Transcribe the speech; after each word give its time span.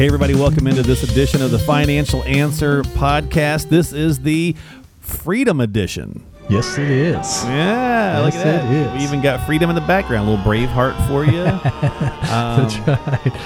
Hey, 0.00 0.06
everybody, 0.06 0.34
welcome 0.34 0.66
into 0.66 0.82
this 0.82 1.02
edition 1.02 1.42
of 1.42 1.50
the 1.50 1.58
Financial 1.58 2.24
Answer 2.24 2.82
podcast. 2.84 3.68
This 3.68 3.92
is 3.92 4.18
the 4.20 4.56
Freedom 5.00 5.60
Edition. 5.60 6.24
Yes, 6.48 6.78
it 6.78 6.88
is. 6.88 7.44
Yeah, 7.44 8.22
look 8.24 8.32
at 8.32 8.42
that. 8.42 8.64
it 8.64 8.76
is. 8.76 8.92
We 8.98 9.04
even 9.04 9.20
got 9.20 9.44
freedom 9.44 9.68
in 9.68 9.74
the 9.74 9.82
background, 9.82 10.26
a 10.26 10.30
little 10.30 10.42
Braveheart 10.42 11.06
for 11.06 11.26
you. 11.26 11.42
Um, 12.30 12.68
That's 12.68 12.78
right. 13.26 13.42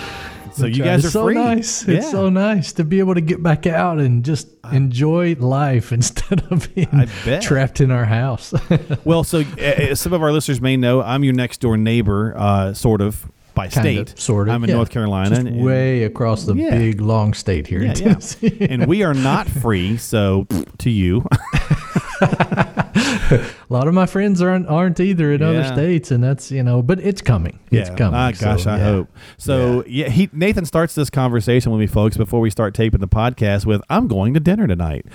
so 0.53 0.67
you 0.67 0.85
guys 0.85 1.05
it's 1.05 1.09
are 1.09 1.19
so 1.19 1.25
free. 1.25 1.35
nice. 1.35 1.89
Yeah. 1.89 1.97
It's 1.97 2.11
so 2.13 2.29
nice 2.29 2.73
to 2.75 2.85
be 2.85 3.01
able 3.01 3.15
to 3.15 3.21
get 3.21 3.43
back 3.43 3.67
out 3.67 3.99
and 3.99 4.25
just 4.25 4.47
enjoy 4.73 5.35
life 5.35 5.91
instead 5.93 6.45
of 6.53 6.73
being 6.73 7.09
trapped 7.41 7.81
in 7.81 7.91
our 7.91 8.05
house. 8.05 8.55
Well, 9.05 9.25
so 9.25 9.43
uh, 9.59 9.65
uh, 9.65 9.95
some 9.97 10.13
of 10.13 10.23
our 10.23 10.31
listeners 10.31 10.61
may 10.61 10.77
know 10.77 11.03
I'm 11.03 11.25
your 11.25 11.35
next 11.35 11.59
door 11.61 11.77
neighbor, 11.77 12.33
uh, 12.37 12.75
sort 12.75 13.01
of 13.01 13.29
by 13.55 13.69
Kind 13.69 13.73
state. 13.85 14.13
of, 14.13 14.21
sort 14.21 14.49
of. 14.49 14.55
I'm 14.55 14.65
in 14.65 14.71
yeah. 14.71 14.77
North 14.77 14.91
Carolina. 14.91 15.31
Just 15.37 15.47
and- 15.47 15.65
way 15.65 16.03
across 16.05 16.45
the 16.45 16.55
Yeah. 16.55 16.71
big 16.77 17.01
long 17.01 17.35
state 17.35 17.67
here 17.67 17.83
Yeah, 17.83 17.89
in. 17.91 17.95
Tennessee. 17.95 18.57
and 18.61 18.87
we 18.87 19.03
are 19.05 19.15
not 19.15 19.47
free. 19.49 19.97
So 19.97 20.47
to 20.79 20.91
you, 20.91 21.25
A 23.71 23.73
lot 23.73 23.89
of 23.89 23.95
my 23.95 24.07
friends 24.07 24.41
aren't 24.43 24.69
aren't 24.69 25.01
either 25.01 25.33
in 25.33 25.43
other 25.43 25.65
states, 25.65 26.11
and 26.11 26.23
that's 26.23 26.51
you 26.51 26.63
know, 26.63 26.83
but 26.83 27.01
it's 27.01 27.21
coming. 27.23 27.59
It's 27.71 27.89
Yeah. 27.91 27.97
coming. 27.97 28.15
Ah, 28.15 28.31
gosh, 28.33 28.65
So, 28.65 28.71
I 28.71 28.77
yeah. 28.77 28.85
hope. 28.85 29.09
So 29.39 29.85
yeah, 29.87 30.09
he 30.09 30.29
Nathan 30.33 30.65
starts 30.65 30.95
this 30.95 31.11
conversation 31.11 31.73
with 31.73 31.81
me, 31.81 31.87
folks, 31.87 32.17
before 32.17 32.41
we 32.41 32.51
start 32.51 32.75
taping 32.75 33.01
the 33.01 33.09
podcast 33.09 33.67
with, 33.67 33.83
"I'm 33.91 34.07
going 34.09 34.35
to 34.35 34.41
dinner 34.41 34.67
tonight," 34.67 35.07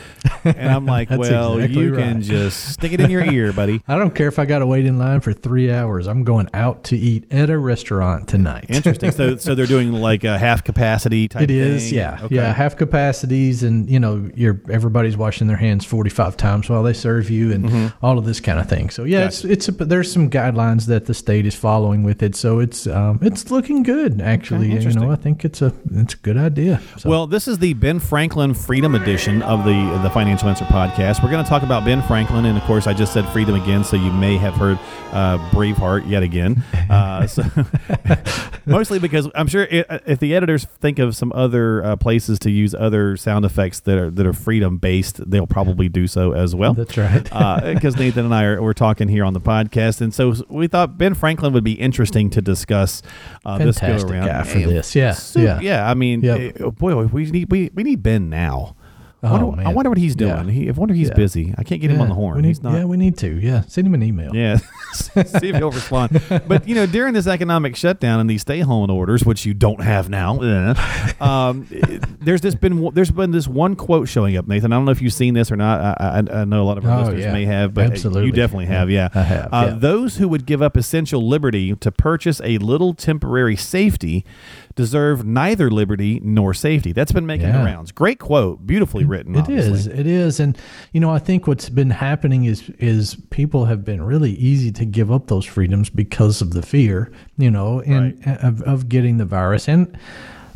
and 0.44 0.70
I'm 0.70 0.86
like, 0.97 1.09
"Well, 1.09 1.58
exactly 1.59 1.84
you 1.84 1.94
can 1.95 2.22
just 2.22 2.73
stick 2.73 2.92
it 2.94 3.00
in 3.02 3.09
your 3.09 3.23
ear, 3.23 3.53
buddy." 3.53 3.81
I 3.88 3.97
don't 3.97 4.14
care 4.16 4.28
if 4.28 4.40
I 4.40 4.45
got 4.45 4.59
to 4.59 4.66
wait 4.66 4.86
in 4.86 4.97
line 5.00 5.20
for 5.22 5.34
three 5.34 5.72
hours. 5.72 6.08
I'm 6.08 6.23
going 6.23 6.50
out 6.53 6.84
to 6.86 6.97
eat 6.97 7.31
at 7.31 7.50
a 7.50 7.58
restaurant 7.58 8.28
tonight. 8.28 8.66
Interesting. 8.70 9.12
So, 9.12 9.38
so 9.38 9.56
they're 9.56 9.66
doing 9.66 9.92
like 9.94 10.23
a 10.23 10.38
half 10.38 10.64
capacity 10.64 11.28
type. 11.28 11.44
It 11.44 11.52
is, 11.52 11.86
thing? 11.90 11.97
yeah, 12.00 12.20
Okay. 12.23 12.36
yeah. 12.36 12.53
Half 12.53 12.75
capacities, 12.78 13.64
and 13.64 13.90
you 13.90 14.00
know, 14.00 14.30
you're 14.36 14.59
everybody's 14.70 15.16
washing 15.17 15.47
their 15.47 15.58
hands 15.58 15.86
45 15.86 16.36
times 16.38 16.70
while 16.70 16.84
they 16.84 16.94
serve 16.94 17.30
you, 17.30 17.52
and 17.53 17.92
all 18.10 18.18
of 18.18 18.26
this 18.26 18.40
kind 18.40 18.60
of 18.60 18.68
thing. 18.68 18.90
So 18.90 19.04
yeah, 19.04 19.26
it's 19.26 19.46
it's 19.46 19.68
a, 19.68 19.72
there's 19.72 20.12
some 20.12 20.30
guidelines 20.30 20.88
that 20.88 21.06
the 21.06 21.14
state 21.14 21.46
is 21.46 21.54
following 21.54 22.04
with 22.04 22.24
it. 22.24 22.36
So 22.36 22.60
it's 22.60 22.88
um, 22.88 23.20
it's 23.22 23.52
looking 23.52 23.84
good 23.84 24.20
actually. 24.22 24.72
you 24.72 24.92
know, 24.94 25.12
I 25.12 25.16
think 25.16 25.46
it's 25.46 25.62
a 25.62 25.72
it's 25.92 26.16
a 26.16 26.18
good 26.18 26.38
idea. 26.38 26.82
So, 26.98 27.10
Well, 27.10 27.28
this 27.28 27.48
is 27.48 27.60
the 27.60 27.74
Ben 27.74 28.00
Franklin 28.00 28.54
Freedom 28.54 28.96
Edition 28.96 29.44
of 29.44 29.64
the 29.64 30.00
the 30.02 30.10
Financial 30.10 30.50
Answer 30.50 30.66
podcast. 30.66 31.24
We're 31.24 31.30
going 31.30 31.44
to 31.44 31.50
talk 31.50 31.62
about 31.62 31.86
Ben 31.86 32.02
Franklin, 32.04 32.46
and 32.46 32.58
of 32.58 32.64
course, 32.64 32.88
I 32.88 32.94
just 32.94 33.14
said 33.14 33.28
freedom 33.30 33.54
again, 33.56 33.84
so 33.84 33.96
you 33.96 34.12
may 34.12 34.38
have 34.38 34.56
heard 34.56 34.80
uh, 35.12 35.38
Braveheart 35.52 36.10
yet 36.10 36.24
again. 36.24 36.64
Uh, 36.90 37.28
so 37.28 37.44
mostly 38.66 38.98
because 38.98 39.30
I'm 39.36 39.46
sure 39.46 39.68
i 39.72 40.00
if 40.08 40.18
the 40.18 40.34
editors 40.36 40.66
think 40.66 40.98
of 40.98 41.16
some 41.16 41.32
other 41.36 41.84
uh, 41.84 41.96
places 41.98 42.40
to 42.40 42.50
use 42.50 42.74
other 42.74 43.16
sound 43.16 43.46
effects 43.46 43.80
that 43.82 43.98
are 43.98 44.10
that 44.10 44.26
are 44.26 44.34
freedom 44.34 44.78
based, 44.78 45.30
they'll 45.30 45.46
probably 45.46 45.88
do 45.88 46.08
so 46.08 46.32
as 46.32 46.56
well. 46.56 46.74
that's 46.74 46.98
right. 46.98 47.32
Because 47.90 48.00
Nathan 48.00 48.26
and 48.26 48.36
I 48.36 48.44
are 48.44 48.62
we're 48.62 48.73
talking 48.73 49.08
here 49.08 49.23
on 49.26 49.34
the 49.34 49.42
podcast, 49.42 50.02
and 50.02 50.14
so 50.14 50.36
we 50.47 50.68
thought 50.68 50.97
Ben 50.97 51.13
Franklin 51.13 51.53
would 51.53 51.63
be 51.63 51.74
interesting 51.74 52.30
to 52.31 52.41
discuss 52.41 53.02
uh, 53.46 53.58
this 53.58 53.80
go 53.80 53.88
around 53.88 54.28
guy 54.28 54.44
for 54.44 54.59
this. 54.59 54.96
Yeah, 54.96 55.13
so, 55.13 55.40
yeah. 55.40 55.59
yeah. 55.59 55.90
I 55.90 55.94
mean, 55.94 56.22
Yep. 56.22 56.62
eh, 56.62 56.69
boy, 56.69 57.06
we 57.06 57.25
need 57.31 57.52
we, 57.52 57.72
we 57.74 57.84
need 57.84 58.03
Ben 58.03 58.30
now. 58.30 58.75
I 59.22 59.28
Oh, 59.38 59.47
wonder, 59.47 59.68
I 59.68 59.74
wonder 59.74 59.90
what 59.90 59.97
he's 59.97 60.16
doing. 60.16 60.46
Yeah. 60.47 60.52
He, 60.52 60.69
I 60.69 60.72
wonder 60.72 60.94
if 60.94 60.97
he's 60.97 61.09
Yeah. 61.09 61.13
busy. 61.16 61.53
I 61.57 61.63
can't 61.63 61.81
get 61.81 61.91
him 61.91 62.00
on 62.00 62.07
the 62.07 62.16
horn. 62.16 62.38
we 62.38 62.41
need- 62.44 62.47
he's 62.50 62.63
not. 62.63 62.74
Yeah, 62.74 62.85
we 62.85 62.96
need 62.96 63.18
to. 63.18 63.28
Yeah, 63.41 63.63
send 63.68 63.85
him 63.85 63.94
an 63.94 64.02
email. 64.02 64.34
Yeah, 64.34 64.59
see 64.94 65.50
if 65.50 65.56
he'll 65.57 65.72
respond. 65.72 66.22
But 66.47 66.68
you 66.68 66.74
know, 66.75 66.85
during 66.85 67.13
this 67.13 67.28
economic 67.28 67.75
shutdown 67.75 68.22
and 68.22 68.30
these 68.30 68.41
stay-home 68.44 68.90
orders, 68.90 69.25
which 69.25 69.46
you 69.46 69.53
don't 69.53 69.81
have 69.81 70.09
now, 70.09 70.40
eh, 70.40 71.13
um, 71.19 71.68
there's 72.22 72.40
this 72.41 72.56
been 72.56 72.90
there's 72.94 73.12
been 73.12 73.31
this 73.31 73.47
one 73.47 73.75
quote 73.75 74.07
showing 74.07 74.38
up, 74.38 74.47
Nathan. 74.47 74.72
I 74.72 74.78
don't 74.78 74.85
know 74.85 74.91
if 74.91 75.02
you've 75.02 75.12
seen 75.13 75.34
this 75.34 75.51
or 75.51 75.57
not. 75.57 75.81
I, 76.00 76.24
I, 76.30 76.41
I 76.41 76.46
know 76.46 76.63
a 76.63 76.68
lot 76.68 76.78
of 76.78 76.86
our 76.86 77.00
Oh, 77.00 77.01
listeners 77.01 77.25
yeah. 77.25 77.34
may 77.34 77.44
have, 77.46 77.74
but 77.74 77.91
Absolutely. 77.91 78.25
you 78.28 78.31
definitely 78.31 78.68
have. 78.68 78.90
Yeah, 78.90 79.09
I 79.13 79.22
have, 79.24 79.50
Uh, 79.53 79.66
yeah. 79.68 79.74
Those 79.78 80.16
who 80.18 80.30
would 80.30 80.46
give 80.46 80.62
up 80.62 80.78
essential 80.78 81.28
liberty 81.28 81.75
to 81.75 81.91
purchase 81.91 82.40
a 82.44 82.57
little 82.59 82.94
temporary 82.94 83.57
safety 83.57 84.24
deserve 84.79 85.25
neither 85.25 85.69
liberty 85.69 86.22
nor 86.23 86.53
safety. 86.53 86.94
That's 86.94 87.12
been 87.12 87.25
making 87.25 87.51
the 87.51 87.57
rounds. 87.59 87.91
Great 87.91 88.17
quote, 88.17 88.66
beautifully 88.66 89.03
written. 89.03 89.35
It 89.35 89.40
obviously. 89.40 89.73
is. 89.73 89.88
It 89.88 90.07
is. 90.07 90.40
And 90.40 90.57
you 90.94 91.01
know, 91.01 91.09
I 91.09 91.19
think 91.19 91.47
what's 91.47 91.67
been 91.67 91.90
happening 91.90 92.45
is 92.45 92.69
is 92.79 93.16
people 93.29 93.66
have 93.66 93.84
been 93.84 94.01
really 94.01 94.31
easy 94.31 94.72
to 94.72 94.85
give 94.85 95.12
up 95.12 95.28
those 95.28 95.44
freedoms 95.45 95.89
because 95.89 96.41
of 96.41 96.53
the 96.53 96.62
fear, 96.62 97.12
you 97.38 97.51
know, 97.51 97.81
and 97.81 98.25
of, 98.41 98.62
of 98.62 98.88
getting 98.88 99.18
the 99.18 99.25
virus. 99.25 99.68
And 99.68 99.97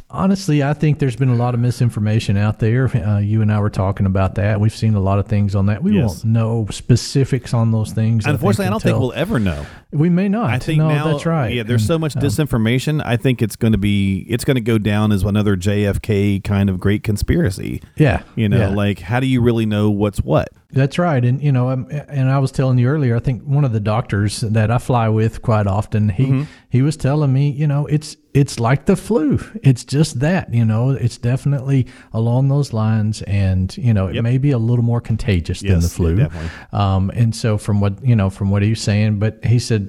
honestly, 0.10 0.64
I 0.64 0.74
think 0.74 1.00
there's 1.00 1.16
been 1.18 1.30
a 1.30 1.36
lot 1.36 1.54
of 1.54 1.60
misinformation 1.60 2.38
out 2.38 2.60
there. 2.60 2.88
Uh, 2.96 3.20
you 3.20 3.42
and 3.42 3.52
I 3.52 3.60
were 3.60 3.70
talking 3.70 4.06
about 4.06 4.36
that. 4.36 4.62
We've 4.62 4.74
seen 4.76 4.94
a 4.96 5.00
lot 5.02 5.20
of 5.20 5.28
things 5.28 5.54
on 5.56 5.66
that. 5.66 5.84
We 5.84 5.96
Yes. 5.96 6.08
won't 6.08 6.26
know 6.26 6.68
specifics 6.72 7.54
on 7.54 7.72
those 7.72 7.92
things. 7.92 8.26
Unfortunately, 8.26 8.68
I 8.68 8.70
don't 8.70 8.82
think 8.84 8.98
we'll 9.00 9.12
ever 9.14 9.40
know. 9.40 9.66
We 9.94 10.10
may 10.10 10.28
not. 10.28 10.50
I 10.50 10.60
think 10.60 10.80
no, 10.80 10.90
now, 10.90 11.12
that's 11.12 11.26
right. 11.26 11.54
Yeah, 11.54 11.64
there's 11.64 11.86
so 11.86 11.98
much 12.00 12.16
um, 12.16 12.22
disinformation. 12.22 13.02
I 13.06 13.16
think 13.18 13.42
it's 13.42 13.56
going 13.56 13.72
to 13.74 13.78
be, 13.78 14.26
it's 14.30 14.44
going 14.44 14.56
to 14.56 14.62
go 14.62 14.78
down 14.78 15.12
as 15.12 15.24
another 15.24 15.56
JFK 15.56 16.44
kind 16.44 16.70
of 16.70 16.80
great 16.80 17.04
conspiracy. 17.04 17.82
yeah, 17.96 18.24
You 18.36 18.50
know, 18.50 18.58
yeah. 18.58 18.70
like 18.70 19.00
how 19.00 19.20
do 19.20 19.28
you 19.28 19.42
really 19.42 19.66
know 19.66 19.90
what's 19.90 20.20
what? 20.20 20.50
That's 20.72 20.98
right, 20.98 21.24
and 21.24 21.40
you 21.40 21.52
know, 21.52 21.70
um, 21.70 21.86
and 21.92 22.32
I 22.32 22.40
was 22.40 22.52
telling 22.52 22.80
you 22.80 22.88
earlier. 22.88 23.16
I 23.16 23.20
think 23.20 23.44
one 23.44 23.64
of 23.64 23.74
the 23.74 23.80
doctors 23.80 24.42
that 24.42 24.72
I 24.72 24.80
fly 24.80 25.08
with 25.08 25.44
quite 25.44 25.68
often, 25.68 26.10
he 26.10 26.24
Mm-hmm. 26.26 26.44
he 26.72 26.82
was 26.82 26.98
telling 26.98 27.32
me, 27.32 27.52
you 27.52 27.68
know, 27.68 27.86
it's 27.86 28.18
it's 28.34 28.60
like 28.60 28.88
the 28.88 28.96
flu. 28.96 29.38
It's 29.62 29.84
just 29.84 30.22
that, 30.22 30.52
you 30.52 30.66
know, 30.66 30.90
it's 30.90 31.20
definitely 31.20 31.86
along 32.12 32.48
those 32.48 32.74
lines, 32.74 33.22
and 33.24 33.78
you 33.78 33.94
know, 33.94 34.08
it 34.08 34.16
Yep. 34.16 34.24
may 34.24 34.40
be 34.40 34.50
a 34.50 34.58
little 34.58 34.84
more 34.84 35.00
contagious 35.00 35.62
than 35.62 35.80
the 35.82 35.88
flu. 35.90 36.18
yeah, 36.18 36.24
definitely. 36.24 36.50
Um, 36.72 37.12
and 37.12 37.36
so 37.36 37.60
from 37.60 37.80
what 37.80 38.04
you 38.04 38.16
know, 38.16 38.32
from 38.32 38.50
what 38.50 38.64
he 38.64 38.72
was 38.72 38.82
saying, 38.82 39.20
but 39.20 39.46
he 39.46 39.60
said 39.60 39.83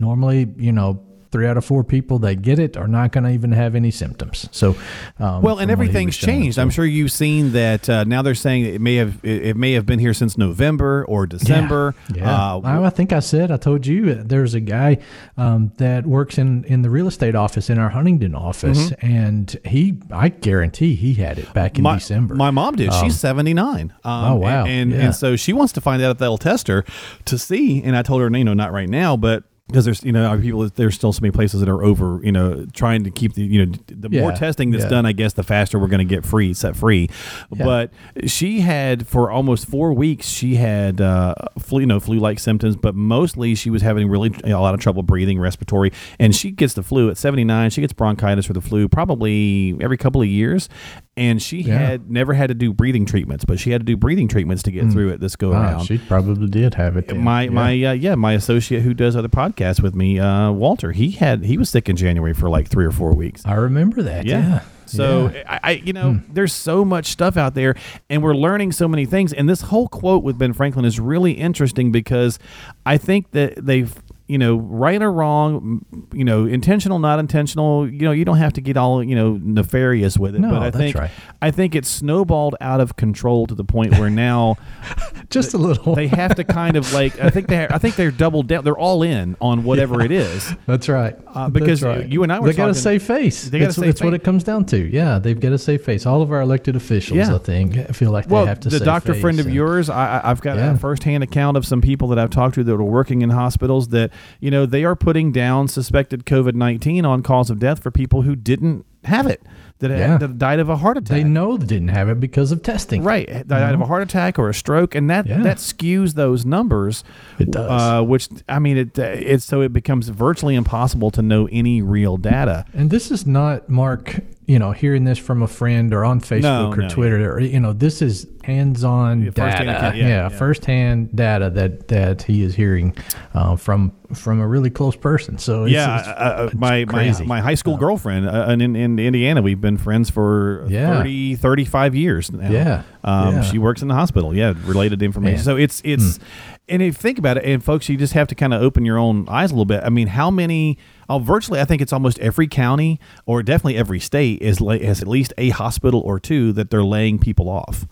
normally, 0.00 0.46
you 0.56 0.72
know. 0.72 1.04
Three 1.30 1.46
out 1.46 1.58
of 1.58 1.64
four 1.66 1.84
people 1.84 2.20
that 2.20 2.40
get 2.40 2.58
it 2.58 2.78
are 2.78 2.88
not 2.88 3.12
going 3.12 3.24
to 3.24 3.30
even 3.30 3.52
have 3.52 3.74
any 3.74 3.90
symptoms. 3.90 4.48
So, 4.50 4.70
um, 4.70 4.76
Well, 5.18 5.28
and 5.28 5.42
from 5.42 5.50
what 5.58 5.58
he 5.58 5.72
everything's 5.72 6.16
changed. 6.16 6.58
I'm 6.58 6.70
sure 6.70 6.86
you've 6.86 7.12
seen 7.12 7.52
that 7.52 7.86
uh, 7.86 8.04
now. 8.04 8.22
They're 8.22 8.34
saying 8.34 8.64
it 8.64 8.80
may 8.80 8.94
have 8.94 9.22
it, 9.22 9.48
it 9.48 9.54
may 9.58 9.72
have 9.74 9.84
been 9.84 9.98
here 9.98 10.14
since 10.14 10.38
November 10.38 11.04
or 11.06 11.26
December. 11.26 11.94
Yeah, 12.14 12.34
Uh, 12.54 12.60
I, 12.64 12.82
I 12.86 12.88
think 12.88 13.12
I 13.12 13.20
said 13.20 13.50
I 13.50 13.58
told 13.58 13.86
you 13.86 14.10
uh, 14.12 14.22
there's 14.24 14.54
a 14.54 14.60
guy 14.60 14.96
um, 15.36 15.70
that 15.76 16.06
works 16.06 16.38
in 16.38 16.64
in 16.64 16.80
the 16.80 16.88
real 16.88 17.06
estate 17.08 17.34
office 17.34 17.68
in 17.68 17.78
our 17.78 17.90
Huntington 17.90 18.34
office, 18.34 18.92
and 19.02 19.54
he 19.66 19.98
I 20.10 20.30
guarantee 20.30 20.94
he 20.94 21.12
had 21.12 21.38
it 21.38 21.52
back 21.52 21.76
in 21.76 21.82
my, 21.82 21.96
December. 21.98 22.36
My 22.36 22.50
mom 22.50 22.76
did. 22.76 22.90
She's 22.94 23.20
79. 23.20 23.92
Um, 24.02 24.24
Oh, 24.24 24.34
wow. 24.36 24.64
And 24.64 24.70
and, 24.70 24.92
Yeah. 24.92 24.98
and 25.08 25.14
so 25.14 25.36
she 25.36 25.52
wants 25.52 25.74
to 25.74 25.82
find 25.82 26.00
out 26.02 26.12
if 26.12 26.16
they'll 26.16 26.38
test 26.38 26.68
her 26.68 26.86
to 27.26 27.36
see. 27.36 27.82
And 27.82 27.94
I 27.94 28.00
told 28.00 28.22
her, 28.22 28.30
you 28.34 28.44
know, 28.44 28.54
not 28.54 28.72
right 28.72 28.88
now, 28.88 29.14
but 29.14 29.44
because 29.68 29.84
there's 29.84 30.02
you 30.02 30.12
know 30.12 30.38
people 30.40 30.68
there's 30.74 30.94
still 30.94 31.12
so 31.12 31.20
many 31.20 31.30
places 31.30 31.60
that 31.60 31.68
are 31.68 31.84
over 31.84 32.20
you 32.24 32.32
know 32.32 32.66
trying 32.72 33.04
to 33.04 33.10
keep 33.10 33.34
the 33.34 33.42
you 33.42 33.64
know 33.64 33.72
the 33.86 34.08
more 34.08 34.32
testing 34.32 34.70
that's 34.70 34.84
yeah. 34.84 34.90
done 34.90 35.06
I 35.06 35.12
guess 35.12 35.34
the 35.34 35.42
faster 35.42 35.78
we're 35.78 35.88
going 35.88 36.06
to 36.06 36.14
get 36.14 36.24
free 36.24 36.54
set 36.54 36.74
free 36.74 37.08
Yeah. 37.54 37.64
but 37.64 37.92
she 38.26 38.60
had 38.60 39.06
for 39.06 39.30
almost 39.30 39.68
four 39.68 39.92
weeks 39.92 40.26
she 40.26 40.56
had 40.56 41.00
uh, 41.00 41.34
flu 41.58 41.80
you 41.80 41.86
know 41.86 42.00
flu 42.00 42.18
like 42.18 42.38
symptoms 42.38 42.76
but 42.76 42.94
mostly 42.94 43.54
she 43.54 43.70
was 43.70 43.82
having 43.82 44.08
really 44.08 44.34
a 44.44 44.58
lot 44.58 44.74
of 44.74 44.80
trouble 44.80 45.02
breathing 45.02 45.38
respiratory 45.38 45.92
and 46.18 46.34
she 46.34 46.50
gets 46.50 46.74
the 46.74 46.82
flu 46.82 47.10
at 47.10 47.18
79 47.18 47.70
she 47.70 47.80
gets 47.80 47.92
bronchitis 47.92 48.46
for 48.46 48.54
the 48.54 48.60
flu 48.62 48.88
probably 48.88 49.76
every 49.80 49.96
couple 49.98 50.22
of 50.22 50.28
years 50.28 50.68
and 51.18 51.42
she 51.42 51.62
Yeah. 51.62 51.78
had 51.78 52.10
never 52.10 52.32
had 52.32 52.46
to 52.48 52.54
do 52.54 52.72
breathing 52.72 53.04
treatments 53.04 53.44
but 53.44 53.58
she 53.58 53.70
had 53.72 53.80
to 53.80 53.84
do 53.84 53.96
breathing 53.96 54.28
treatments 54.28 54.62
to 54.62 54.70
get 54.70 54.90
through 54.92 55.08
it 55.10 55.20
this 55.20 55.36
go 55.36 55.50
around 55.52 55.80
Hmm. 55.80 55.84
she 55.84 55.98
probably 55.98 56.46
did 56.48 56.74
have 56.74 56.96
it. 56.96 57.08
then. 57.08 57.20
my 57.22 57.42
Yeah. 57.44 57.50
my 57.50 57.84
uh, 57.84 57.92
yeah 57.92 58.14
my 58.14 58.32
associate 58.32 58.82
who 58.82 58.94
does 58.94 59.16
other 59.16 59.28
podcasts 59.28 59.82
with 59.82 59.94
me 59.94 60.18
uh, 60.18 60.50
Walter 60.52 60.92
he 60.92 61.10
had 61.10 61.44
he 61.44 61.58
was 61.58 61.68
sick 61.68 61.88
in 61.88 61.96
January 61.96 62.32
for 62.34 62.48
like 62.48 62.68
three 62.68 62.86
or 62.86 62.92
four 62.92 63.12
weeks 63.14 63.42
I 63.44 63.54
remember 63.54 64.02
that. 64.02 64.24
yeah. 64.26 64.38
Yeah. 64.48 64.60
So. 64.86 65.30
I, 65.46 65.60
I, 65.62 65.70
you 65.72 65.92
know, 65.92 66.18
there's 66.32 66.54
so 66.54 66.82
much 66.82 67.08
stuff 67.08 67.36
out 67.36 67.54
there, 67.54 67.74
and 68.08 68.22
we're 68.22 68.34
learning 68.34 68.72
so 68.72 68.88
many 68.88 69.04
things. 69.04 69.34
And 69.34 69.46
this 69.46 69.60
whole 69.60 69.86
quote 69.86 70.24
with 70.24 70.38
Ben 70.38 70.54
Franklin 70.54 70.86
is 70.86 70.98
really 70.98 71.32
interesting 71.32 71.92
because 71.92 72.38
I 72.86 72.96
think 72.96 73.32
that 73.32 73.66
they've 73.66 73.94
you 74.28 74.36
know, 74.38 74.56
right 74.56 75.02
or 75.02 75.10
wrong, 75.10 75.84
you 76.12 76.22
know, 76.24 76.44
intentional, 76.46 76.98
not 76.98 77.18
intentional, 77.18 77.88
you 77.88 78.02
know, 78.02 78.12
you 78.12 78.24
don't 78.24 78.36
have 78.36 78.52
to 78.52 78.60
get 78.60 78.76
all, 78.76 79.02
you 79.02 79.14
know, 79.16 79.38
nefarious 79.42 80.18
with 80.18 80.34
it. 80.34 80.40
No, 80.40 80.50
but 80.50 80.58
I 80.58 80.64
that's 80.70 80.76
think 80.76 80.96
right. 80.96 81.10
I 81.42 81.50
think 81.50 81.74
it's 81.74 81.88
snowballed 81.88 82.54
out 82.60 82.80
of 82.80 82.96
control 82.96 83.46
to 83.46 83.54
the 83.54 83.64
point 83.64 83.98
where 83.98 84.10
now 84.10 84.56
Just 85.30 85.54
a 85.54 85.58
little. 85.58 85.94
they 85.94 86.06
have 86.08 86.34
to 86.36 86.44
kind 86.44 86.76
of 86.76 86.92
like 86.92 87.18
I 87.20 87.30
think 87.30 87.48
they 87.48 87.66
I 87.68 87.78
think 87.78 87.96
they're 87.96 88.10
doubled 88.10 88.46
down. 88.48 88.64
They're 88.64 88.78
all 88.78 89.02
in 89.02 89.36
on 89.40 89.64
whatever 89.64 90.02
it 90.02 90.12
is. 90.12 90.54
That's 90.66 90.88
right. 90.88 91.16
Uh, 91.26 91.48
because 91.48 91.80
That's 91.80 91.98
right. 92.00 92.08
you 92.08 92.22
and 92.22 92.32
I 92.32 92.40
were 92.40 92.48
they 92.48 92.54
got 92.54 92.66
to 92.66 92.74
save 92.74 93.02
face. 93.02 93.44
They 93.44 93.58
gotta 93.58 93.66
That's, 93.68 93.76
save 93.76 93.84
that's 93.86 94.02
what 94.02 94.14
it 94.14 94.24
comes 94.24 94.44
down 94.44 94.64
to. 94.66 94.78
Yeah, 94.78 95.18
they've 95.18 95.38
got 95.38 95.50
to 95.50 95.58
save 95.58 95.82
face. 95.82 96.06
All 96.06 96.22
of 96.22 96.32
our 96.32 96.40
elected 96.42 96.76
officials, 96.76 97.16
Yeah. 97.18 97.34
I 97.34 97.38
think, 97.38 97.94
feel 97.94 98.10
like 98.10 98.28
Well, 98.28 98.42
they 98.44 98.48
have 98.48 98.60
to. 98.60 98.68
the 98.68 98.78
save 98.78 98.84
doctor 98.86 99.12
face 99.14 99.22
friend 99.22 99.40
of 99.40 99.48
yours, 99.50 99.88
I, 99.90 100.18
I- 100.18 100.30
I've 100.30 100.40
got 100.40 100.56
Yeah. 100.56 100.72
a 100.74 100.76
firsthand 100.76 101.22
account 101.24 101.56
of 101.56 101.66
some 101.66 101.80
people 101.80 102.08
that 102.08 102.18
I've 102.18 102.30
talked 102.30 102.54
to 102.56 102.64
that 102.64 102.72
are 102.74 102.82
working 102.82 103.22
in 103.22 103.30
hospitals 103.30 103.88
that 103.88 104.10
you 104.40 104.50
know 104.50 104.66
they 104.66 104.84
are 104.84 104.96
putting 104.96 105.32
down 105.32 105.68
suspected 105.68 106.24
COVID 106.24 106.54
nineteen 106.54 107.04
on 107.04 107.22
cause 107.22 107.50
of 107.50 107.58
death 107.58 107.82
for 107.82 107.90
people 107.90 108.22
who 108.22 108.36
didn't 108.36 108.84
have 109.04 109.26
it 109.26 109.42
that, 109.80 109.90
had- 109.90 109.98
Yeah. 109.98 110.16
that 110.18 110.38
died 110.38 110.58
of 110.58 110.68
a 110.68 110.76
heart 110.76 110.96
attack. 110.96 111.16
They 111.16 111.24
know 111.24 111.56
they 111.56 111.66
didn't 111.66 111.88
have 111.88 112.08
it 112.08 112.18
because 112.20 112.50
of 112.52 112.62
testing. 112.62 113.02
Right, 113.04 113.46
died 113.46 113.74
of 113.74 113.80
a 113.80 113.86
heart 113.86 114.02
attack 114.02 114.38
or 114.38 114.48
a 114.48 114.54
stroke, 114.54 114.94
and 114.94 115.08
that 115.10 115.26
Yeah. 115.26 115.42
that 115.42 115.58
skews 115.58 116.14
those 116.14 116.44
numbers. 116.44 117.04
It 117.38 117.50
does. 117.52 117.70
Uh, 117.70 118.02
which 118.02 118.28
I 118.48 118.58
mean, 118.58 118.76
it 118.76 118.98
it's 118.98 119.44
so 119.44 119.60
it 119.60 119.72
becomes 119.72 120.08
virtually 120.08 120.54
impossible 120.56 121.10
to 121.12 121.22
know 121.22 121.48
any 121.52 121.80
real 121.82 122.16
data. 122.16 122.64
And 122.74 122.90
this 122.90 123.10
is 123.10 123.26
not 123.26 123.68
Mark, 123.68 124.20
you 124.46 124.58
know, 124.58 124.72
hearing 124.72 125.04
this 125.04 125.18
from 125.18 125.42
a 125.42 125.46
friend 125.48 125.94
or 125.94 126.04
on 126.04 126.20
Facebook 126.20 126.42
No, 126.42 126.70
or 126.72 126.76
no, 126.78 126.88
Twitter. 126.88 127.32
Or, 127.34 127.40
you 127.40 127.60
know, 127.60 127.72
this 127.72 128.02
is 128.02 128.26
hands-on 128.42 129.20
Yeah, 129.22 129.30
firsthand 129.30 129.66
data. 129.66 129.76
account, 129.78 129.96
yeah, 129.96 130.02
yeah, 130.08 130.22
yeah. 130.22 130.28
firsthand 130.30 131.14
data 131.14 131.50
that 131.50 131.88
that 131.88 132.22
he 132.22 132.42
is 132.42 132.54
hearing 132.54 132.96
uh, 133.34 133.56
from 133.56 133.92
from 134.14 134.40
a 134.40 134.46
really 134.48 134.70
close 134.70 134.96
person. 134.96 135.36
So 135.36 135.64
it's, 135.64 135.72
yeah, 135.74 136.00
it's- 136.00 136.08
uh, 136.08 136.20
uh, 136.42 136.44
it's 136.46 136.54
my, 136.54 136.84
my 136.86 137.14
my 137.26 137.40
high 137.40 137.54
school 137.56 137.76
girlfriend 137.76 138.26
uh, 138.26 138.46
and 138.48 138.62
in, 138.92 138.98
in 138.98 139.06
Indiana, 139.06 139.42
we've 139.42 139.60
been 139.60 139.76
friends 139.78 140.10
for 140.10 140.64
Yeah. 140.68 140.98
30, 140.98 141.36
35 141.36 141.94
years 141.94 142.30
now. 142.32 142.50
Yeah, 142.50 142.82
Um, 143.04 143.34
yeah. 143.36 143.42
She 143.42 143.58
works 143.58 143.82
in 143.82 143.88
the 143.88 143.94
hospital. 143.94 144.34
Yeah, 144.34 144.54
related 144.64 145.02
information. 145.02 145.36
Man. 145.36 145.44
So 145.44 145.56
it's 145.56 145.80
it's, 145.84 146.16
Hmm. 146.18 146.22
and 146.68 146.82
if 146.82 146.86
you 146.86 146.92
think 146.92 147.18
about 147.18 147.36
it, 147.38 147.44
and 147.44 147.62
folks, 147.62 147.88
you 147.88 147.96
just 147.96 148.12
have 148.14 148.26
to 148.28 148.34
kind 148.34 148.52
of 148.54 148.62
open 148.62 148.84
your 148.84 148.98
own 148.98 149.26
eyes 149.28 149.50
a 149.50 149.54
little 149.54 149.64
bit. 149.64 149.82
I 149.84 149.88
mean, 149.90 150.08
how 150.08 150.30
many? 150.30 150.78
Oh, 151.08 151.18
virtually, 151.18 151.60
I 151.60 151.64
think 151.64 151.80
it's 151.80 151.92
almost 151.92 152.18
every 152.18 152.46
county 152.46 153.00
or 153.26 153.42
definitely 153.42 153.76
every 153.76 154.00
state 154.00 154.42
is 154.42 154.58
has 154.58 155.00
at 155.02 155.08
least 155.08 155.32
a 155.38 155.50
hospital 155.50 156.00
or 156.00 156.20
two 156.20 156.52
that 156.52 156.70
they're 156.70 156.84
laying 156.84 157.18
people 157.18 157.48
off. 157.48 157.86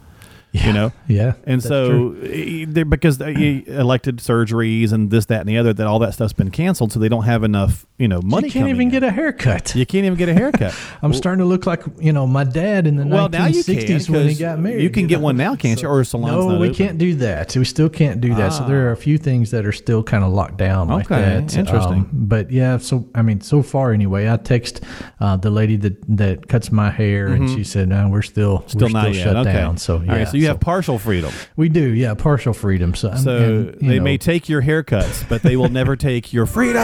Yeah, 0.57 0.67
You 0.67 0.73
know, 0.73 0.93
yeah, 1.09 1.33
and 1.45 1.63
so 1.63 2.11
they're 2.11 2.85
because 2.85 3.19
they 3.19 3.65
elected 3.67 4.19
surgeries 4.19 4.93
and 4.93 5.11
this, 5.11 5.27
that, 5.27 5.41
and 5.41 5.49
the 5.49 5.59
other, 5.59 5.73
that 5.73 5.87
all 5.87 5.99
that 6.01 6.15
stuff's 6.15 6.33
been 6.33 6.51
canceled, 6.51 6.93
so 6.93 6.99
they 7.01 7.09
don't 7.09 7.25
have 7.25 7.45
enough, 7.45 7.87
you 7.99 8.09
know, 8.09 8.21
money. 8.23 8.49
you 8.49 8.53
can't 8.53 8.69
even 8.69 8.83
in. 8.83 8.89
get 8.89 9.03
a 9.03 9.11
haircut. 9.11 9.75
You 9.75 9.85
can't 9.87 10.05
even 10.07 10.17
get 10.19 10.29
a 10.29 10.35
haircut. 10.35 10.75
I'm 11.03 11.13
starting 11.13 11.41
to 11.41 11.45
look 11.45 11.67
like 11.67 11.83
you 12.01 12.13
know 12.13 12.27
my 12.27 12.45
dad 12.45 12.87
in 12.87 12.97
the 12.97 13.07
Well, 13.07 13.29
now 13.29 13.47
you 13.47 13.63
can, 13.63 13.75
1960s 13.77 14.11
when 14.11 14.29
he 14.29 14.35
got 14.35 14.59
married. 14.59 14.83
you 14.83 14.91
can 14.91 15.07
get 15.07 15.19
know? 15.19 15.25
one 15.25 15.37
now, 15.37 15.55
can't 15.57 15.81
you? 15.81 15.89
Or 15.89 16.03
salons 16.05 16.33
No, 16.47 16.59
we 16.59 16.69
open. 16.69 16.75
can't 16.75 16.99
do 16.99 17.15
that. 17.17 17.57
We 17.57 17.65
still 17.65 17.89
can't 17.89 18.21
do 18.21 18.35
that. 18.35 18.51
So 18.53 18.65
there 18.67 18.89
are 18.89 18.93
a 18.93 18.97
few 18.97 19.19
things 19.19 19.51
that 19.51 19.65
are 19.67 19.73
still 19.73 20.03
kind 20.03 20.25
of 20.25 20.33
locked 20.33 20.57
down 20.57 20.89
like 20.89 21.11
Okay, 21.11 21.21
that. 21.23 21.55
Um, 21.55 21.61
interesting. 21.61 22.09
but 22.13 22.51
yeah, 22.51 22.79
so 22.79 23.09
I 23.15 23.23
mean, 23.23 23.41
so 23.41 23.63
far 23.63 23.93
anyway, 23.93 24.29
I 24.29 24.37
text 24.37 24.83
uh, 25.21 25.37
the 25.37 25.51
lady 25.51 25.77
that 25.77 25.97
that 26.17 26.49
cuts 26.49 26.73
my 26.73 26.91
hair, 26.91 27.27
and 27.29 27.49
she 27.51 27.65
said, 27.65 27.89
"No, 27.89 28.09
we're 28.09 28.23
still 28.23 28.47
Mm-hmm. 28.47 28.69
Still 28.69 28.89
we're 28.89 28.93
not 28.93 29.03
still 29.13 29.25
shut 29.25 29.37
okay. 29.37 29.53
down." 29.53 29.77
So 29.77 30.01
yeah, 30.01 30.13
All 30.13 30.19
right, 30.19 30.29
so 30.29 30.37
you 30.37 30.46
have 30.47 30.61
partial 30.61 30.99
freedom. 30.99 31.33
we 31.57 31.69
do, 31.69 31.89
yeah, 31.89 32.15
partial 32.15 32.53
freedom. 32.53 32.95
So 32.95 33.15
So 33.15 33.37
and, 33.37 33.75
they 33.81 33.99
know, 33.99 34.05
may 34.05 34.19
take 34.19 34.49
your 34.49 34.63
haircuts, 34.63 35.29
but 35.29 35.43
they 35.43 35.57
will 35.57 35.69
never 35.69 35.97
take 35.97 36.33
your 36.33 36.47
freedom. 36.47 36.75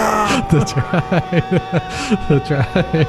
that's 0.51 0.77
right. 0.77 1.31
that's 2.29 2.51
right. 2.51 3.07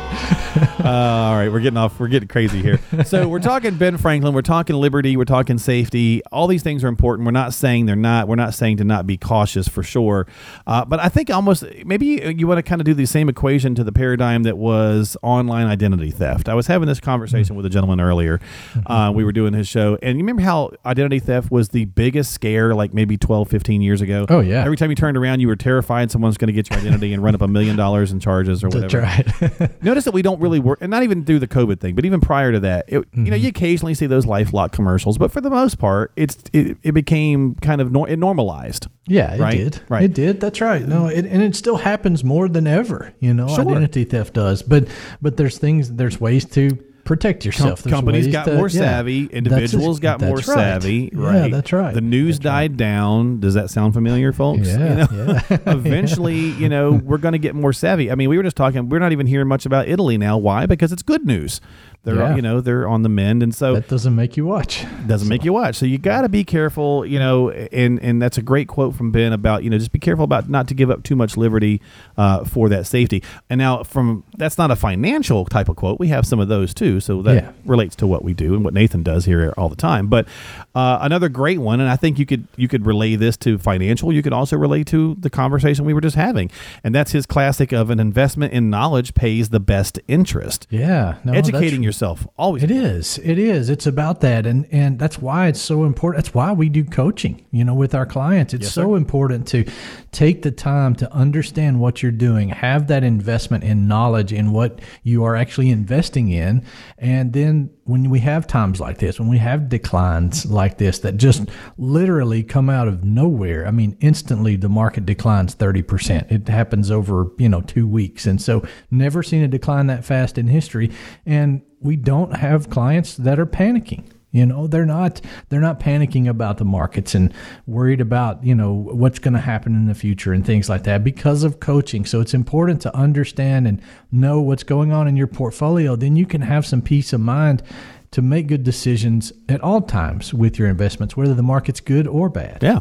Uh, 0.83 0.89
all 0.89 1.35
right, 1.35 1.49
we're 1.51 1.59
getting 1.59 1.77
off. 1.77 1.99
We're 1.99 2.07
getting 2.07 2.27
crazy 2.27 2.61
here. 2.61 2.79
So 3.05 3.27
we're 3.27 3.39
talking 3.39 3.75
Ben 3.75 3.97
Franklin. 3.97 4.33
We're 4.33 4.41
talking 4.41 4.75
liberty. 4.75 5.17
We're 5.17 5.25
talking 5.25 5.57
safety. 5.57 6.21
All 6.31 6.47
these 6.47 6.63
things 6.63 6.83
are 6.83 6.87
important. 6.87 7.25
We're 7.25 7.31
not 7.31 7.53
saying 7.53 7.85
they're 7.85 7.95
not. 7.95 8.27
We're 8.27 8.35
not 8.35 8.53
saying 8.53 8.77
to 8.77 8.83
not 8.83 9.07
be 9.07 9.17
cautious 9.17 9.67
for 9.67 9.83
sure. 9.83 10.27
Uh, 10.67 10.85
but 10.85 10.99
I 10.99 11.09
think 11.09 11.29
almost 11.29 11.63
maybe 11.85 12.05
you, 12.05 12.29
you 12.29 12.47
want 12.47 12.57
to 12.57 12.63
kind 12.63 12.81
of 12.81 12.85
do 12.85 12.93
the 12.93 13.05
same 13.05 13.29
equation 13.29 13.75
to 13.75 13.83
the 13.83 13.91
paradigm 13.91 14.43
that 14.43 14.57
was 14.57 15.17
online 15.21 15.67
identity 15.67 16.11
theft. 16.11 16.49
I 16.49 16.53
was 16.53 16.67
having 16.67 16.87
this 16.87 16.99
conversation 16.99 17.55
with 17.55 17.65
a 17.65 17.69
gentleman 17.69 17.99
earlier. 17.99 18.39
Uh, 18.85 19.11
we 19.13 19.23
were 19.23 19.31
doing 19.31 19.53
his 19.53 19.67
show, 19.67 19.97
and 20.01 20.17
you 20.17 20.23
remember 20.23 20.32
how 20.37 20.71
identity 20.85 21.19
theft 21.19 21.51
was 21.51 21.69
the 21.69 21.85
biggest 21.85 22.31
scare, 22.33 22.73
like 22.75 22.93
maybe 22.93 23.17
12, 23.17 23.49
15 23.49 23.81
years 23.81 24.01
ago. 24.01 24.25
Oh, 24.29 24.39
yeah. 24.39 24.63
Every 24.63 24.77
time 24.77 24.89
you 24.89 24.95
turned 24.95 25.17
around, 25.17 25.39
you 25.39 25.47
were 25.47 25.55
terrified 25.55 26.11
someone's 26.11 26.37
going 26.37 26.47
to 26.47 26.53
get 26.53 26.69
your 26.69 26.79
identity 26.79 27.13
and 27.13 27.23
run 27.23 27.35
up 27.35 27.41
a 27.41 27.47
million 27.47 27.75
dollars 27.75 28.11
in 28.11 28.19
charges 28.19 28.63
or 28.63 28.69
whatever. 28.69 29.01
That's 29.01 29.59
right. 29.59 29.83
Notice 29.83 30.05
that 30.05 30.13
we 30.13 30.21
don't 30.21 30.39
really 30.41 30.59
work, 30.59 30.79
and 30.81 30.89
not 30.91 31.03
even 31.03 31.23
through 31.25 31.39
the 31.39 31.47
COVID 31.47 31.79
thing, 31.79 31.95
but 31.95 32.05
even 32.05 32.21
prior 32.21 32.51
to 32.51 32.59
that, 32.61 32.85
it, 32.87 32.93
you 32.93 33.01
Mm-hmm. 33.01 33.23
know, 33.25 33.35
you 33.35 33.49
occasionally 33.49 33.93
see 33.93 34.05
those 34.05 34.25
LifeLock 34.25 34.71
commercials, 34.71 35.17
but 35.17 35.31
for 35.31 35.41
the 35.41 35.49
most 35.49 35.77
part, 35.79 36.11
it's 36.15 36.37
it, 36.53 36.77
it 36.83 36.91
became 36.93 37.55
kind 37.55 37.79
of 37.81 37.91
nor- 37.91 38.09
it 38.09 38.17
normalized. 38.19 38.87
Yeah, 39.07 39.33
it 39.35 39.39
Right, 39.39 39.57
did. 39.57 39.81
right. 39.89 40.03
It 40.03 40.13
did. 40.13 40.39
That's 40.39 40.61
right. 40.61 40.81
No, 40.85 41.07
it, 41.07 41.25
and 41.25 41.41
it 41.41 41.55
still 41.55 41.77
happens 41.77 42.23
more 42.23 42.47
than 42.47 42.67
ever. 42.67 43.13
You 43.19 43.33
know, 43.33 43.47
Sure. 43.47 43.61
identity 43.61 44.03
theft 44.05 44.33
does. 44.33 44.61
But 44.63 44.87
but 45.21 45.37
there's 45.37 45.57
things. 45.57 45.91
There's 45.93 46.19
ways 46.21 46.45
to 46.51 46.77
protect 47.03 47.45
yourself. 47.45 47.83
There's 47.83 47.93
companies 47.93 48.27
got 48.27 48.45
to- 48.45 48.55
more 48.55 48.69
savvy. 48.69 49.23
That's 49.23 49.33
Individuals 49.35 49.99
got 49.99 50.21
more 50.21 50.35
right. 50.35 50.45
savvy. 50.45 51.09
Yeah, 51.13 51.19
Right. 51.19 51.51
that's 51.51 51.73
right. 51.73 51.93
The 51.93 52.01
news 52.01 52.39
That's 52.39 52.45
right. 52.45 52.51
died 52.69 52.77
down. 52.77 53.39
Does 53.39 53.53
that 53.55 53.69
sound 53.69 53.93
familiar, 53.93 54.31
folks? 54.31 54.67
Yeah, 54.67 55.07
You 55.09 55.17
know? 55.17 55.39
yeah. 55.49 55.57
Eventually, 55.67 56.37
you 56.39 56.69
know, 56.69 56.91
we're 56.93 57.17
going 57.17 57.33
to 57.33 57.37
get 57.39 57.55
more 57.55 57.73
savvy. 57.73 58.09
I 58.11 58.15
mean, 58.15 58.29
we 58.29 58.37
were 58.37 58.43
just 58.43 58.55
talking. 58.55 58.89
We're 58.89 58.99
not 58.99 59.11
even 59.11 59.27
hearing 59.27 59.47
much 59.47 59.65
about 59.65 59.87
Italy 59.87 60.17
now. 60.17 60.37
Why? 60.37 60.65
Because 60.65 60.91
it's 60.91 61.03
good 61.03 61.25
news. 61.25 61.59
They're 62.03 62.15
Yeah. 62.15 62.35
you 62.35 62.41
know 62.41 62.59
they're 62.59 62.85
on 62.87 63.03
the 63.03 63.09
mend, 63.09 63.41
and 63.43 63.55
so 63.55 63.75
That 63.75 63.87
doesn't 63.87 64.13
make 64.15 64.35
you 64.35 64.45
watch. 64.45 64.85
doesn't 65.07 65.29
make 65.29 65.45
you 65.45 65.53
watch. 65.53 65.75
So 65.75 65.85
you 65.85 65.97
got 65.97 66.21
to 66.23 66.29
be 66.29 66.43
careful, 66.43 67.05
you 67.05 67.17
know. 67.17 67.49
And 67.49 67.97
and 68.03 68.21
that's 68.21 68.37
a 68.37 68.41
great 68.41 68.67
quote 68.67 68.93
from 68.95 69.11
Ben 69.11 69.31
about 69.31 69.63
you 69.63 69.69
know 69.69 69.77
just 69.77 69.91
be 69.93 69.99
careful 69.99 70.25
about 70.25 70.49
not 70.49 70.67
to 70.67 70.73
give 70.73 70.89
up 70.91 71.03
too 71.03 71.15
much 71.15 71.37
liberty 71.37 71.81
uh, 72.17 72.43
for 72.43 72.67
that 72.69 72.85
safety. 72.87 73.23
And 73.49 73.57
now 73.57 73.83
from 73.83 74.23
that's 74.37 74.57
not 74.57 74.69
a 74.69 74.75
financial 74.75 75.45
type 75.45 75.69
of 75.69 75.77
quote. 75.77 75.97
We 75.99 76.09
have 76.09 76.25
some 76.25 76.39
of 76.39 76.49
those 76.49 76.73
too. 76.73 76.99
So 76.99 77.21
that 77.21 77.35
Yeah. 77.35 77.51
relates 77.65 77.95
to 77.97 78.07
what 78.07 78.23
we 78.23 78.33
do 78.33 78.53
and 78.53 78.65
what 78.65 78.73
Nathan 78.73 79.01
does 79.03 79.23
here 79.23 79.53
all 79.57 79.69
the 79.69 79.75
time. 79.77 80.07
But 80.07 80.27
uh, 80.75 80.97
another 81.01 81.29
great 81.29 81.59
one, 81.59 81.79
and 81.79 81.89
I 81.89 81.95
think 81.95 82.19
you 82.19 82.25
could 82.25 82.47
you 82.57 82.67
could 82.67 82.85
relay 82.85 83.15
this 83.15 83.37
to 83.37 83.57
financial. 83.57 84.11
You 84.11 84.21
could 84.21 84.33
also 84.33 84.57
relate 84.57 84.87
to 84.87 85.15
the 85.21 85.29
conversation 85.29 85.85
we 85.85 85.93
were 85.93 86.01
just 86.01 86.17
having, 86.17 86.51
and 86.83 86.93
that's 86.93 87.13
his 87.13 87.25
classic 87.25 87.71
of 87.71 87.89
an 87.89 87.99
investment 88.01 88.51
in 88.51 88.69
knowledge 88.69 89.13
pays 89.13 89.49
the 89.49 89.61
best 89.61 89.99
interest. 90.09 90.67
Yeah, 90.69 91.15
no, 91.23 91.31
Educating 91.33 91.81
yourself 91.93 92.27
always. 92.37 92.63
It 92.63 92.71
is. 92.71 93.19
It 93.23 93.37
is. 93.37 93.69
It's 93.69 93.85
about 93.85 94.21
that, 94.21 94.47
and 94.47 94.67
and 94.71 94.97
that's 94.97 95.19
why 95.19 95.47
it's 95.47 95.61
so 95.61 95.83
important. 95.83 96.23
That's 96.23 96.33
why 96.33 96.51
we 96.51 96.67
do 96.69 96.83
coaching. 96.83 97.45
You 97.51 97.63
know, 97.63 97.75
with 97.75 97.93
our 97.93 98.05
clients, 98.05 98.53
it's 98.53 98.63
Yes, 98.63 98.73
so 98.73 98.91
sir. 98.91 98.97
important 98.97 99.47
to 99.49 99.65
take 100.11 100.41
the 100.41 100.51
time 100.51 100.95
to 100.95 101.11
understand 101.13 101.79
what 101.79 102.01
you're 102.01 102.11
doing, 102.11 102.49
have 102.49 102.87
that 102.87 103.03
investment 103.03 103.63
in 103.63 103.87
knowledge 103.87 104.33
in 104.33 104.51
what 104.51 104.79
you 105.03 105.23
are 105.23 105.35
actually 105.35 105.69
investing 105.69 106.29
in, 106.29 106.65
and 106.97 107.31
then 107.33 107.69
when 107.85 108.09
we 108.09 108.19
have 108.19 108.47
times 108.47 108.79
like 108.79 108.97
this, 108.99 109.19
when 109.19 109.29
we 109.29 109.37
have 109.37 109.67
declines 109.67 110.45
like 110.45 110.77
this 110.77 110.99
that 110.99 111.17
just 111.17 111.49
literally 111.77 112.41
come 112.41 112.69
out 112.69 112.87
of 112.87 113.03
nowhere, 113.03 113.67
I 113.67 113.71
mean, 113.71 113.97
instantly 113.99 114.55
the 114.55 114.69
market 114.69 115.05
declines 115.05 115.53
30%. 115.55 116.31
It 116.31 116.47
happens 116.47 116.89
over, 116.89 117.27
you 117.37 117.49
know, 117.49 117.59
two 117.61 117.85
weeks. 117.85 118.25
And 118.25 118.41
so 118.41 118.65
never 118.89 119.21
seen 119.21 119.43
a 119.43 119.49
decline 119.49 119.87
that 119.87 120.05
fast 120.05 120.37
in 120.37 120.47
history. 120.47 120.91
And 121.25 121.61
we 121.83 121.95
don't 121.95 122.35
have 122.37 122.69
clients 122.69 123.15
that 123.17 123.39
are 123.39 123.45
panicking. 123.45 124.05
You 124.33 124.47
know, 124.47 124.65
they're 124.65 124.85
not 124.85 125.21
they're 125.49 125.61
not 125.61 125.79
panicking 125.79 126.27
about 126.27 126.57
the 126.57 126.65
markets 126.65 127.13
and 127.13 127.31
worried 127.67 128.01
about, 128.01 128.43
you 128.43 128.55
know, 128.55 128.73
what's 128.73 129.19
going 129.19 129.35
to 129.35 129.39
happen 129.39 129.75
in 129.75 129.85
the 129.85 129.93
future 129.93 130.33
and 130.33 130.43
things 130.43 130.67
like 130.67 130.83
that 130.83 131.03
because 131.03 131.43
of 131.43 131.59
coaching. 131.59 132.03
So 132.03 132.19
it's 132.19 132.33
important 132.33 132.81
to 132.81 132.95
understand 132.95 133.67
and 133.67 133.79
know 134.11 134.41
what's 134.41 134.63
going 134.63 134.91
on 134.91 135.07
in 135.07 135.15
your 135.15 135.27
portfolio. 135.27 135.95
Then 135.95 136.15
you 136.15 136.25
can 136.25 136.41
have 136.41 136.65
some 136.65 136.81
peace 136.81 137.13
of 137.13 137.21
mind 137.21 137.61
to 138.09 138.23
make 138.23 138.47
good 138.47 138.63
decisions 138.63 139.31
at 139.49 139.61
all 139.61 139.81
times 139.81 140.33
with 140.33 140.57
your 140.57 140.67
investments, 140.67 141.15
whether 141.15 141.35
the 141.35 141.43
market's 141.43 141.79
good 141.79 142.07
or 142.07 142.27
bad. 142.27 142.63
Yeah. 142.63 142.79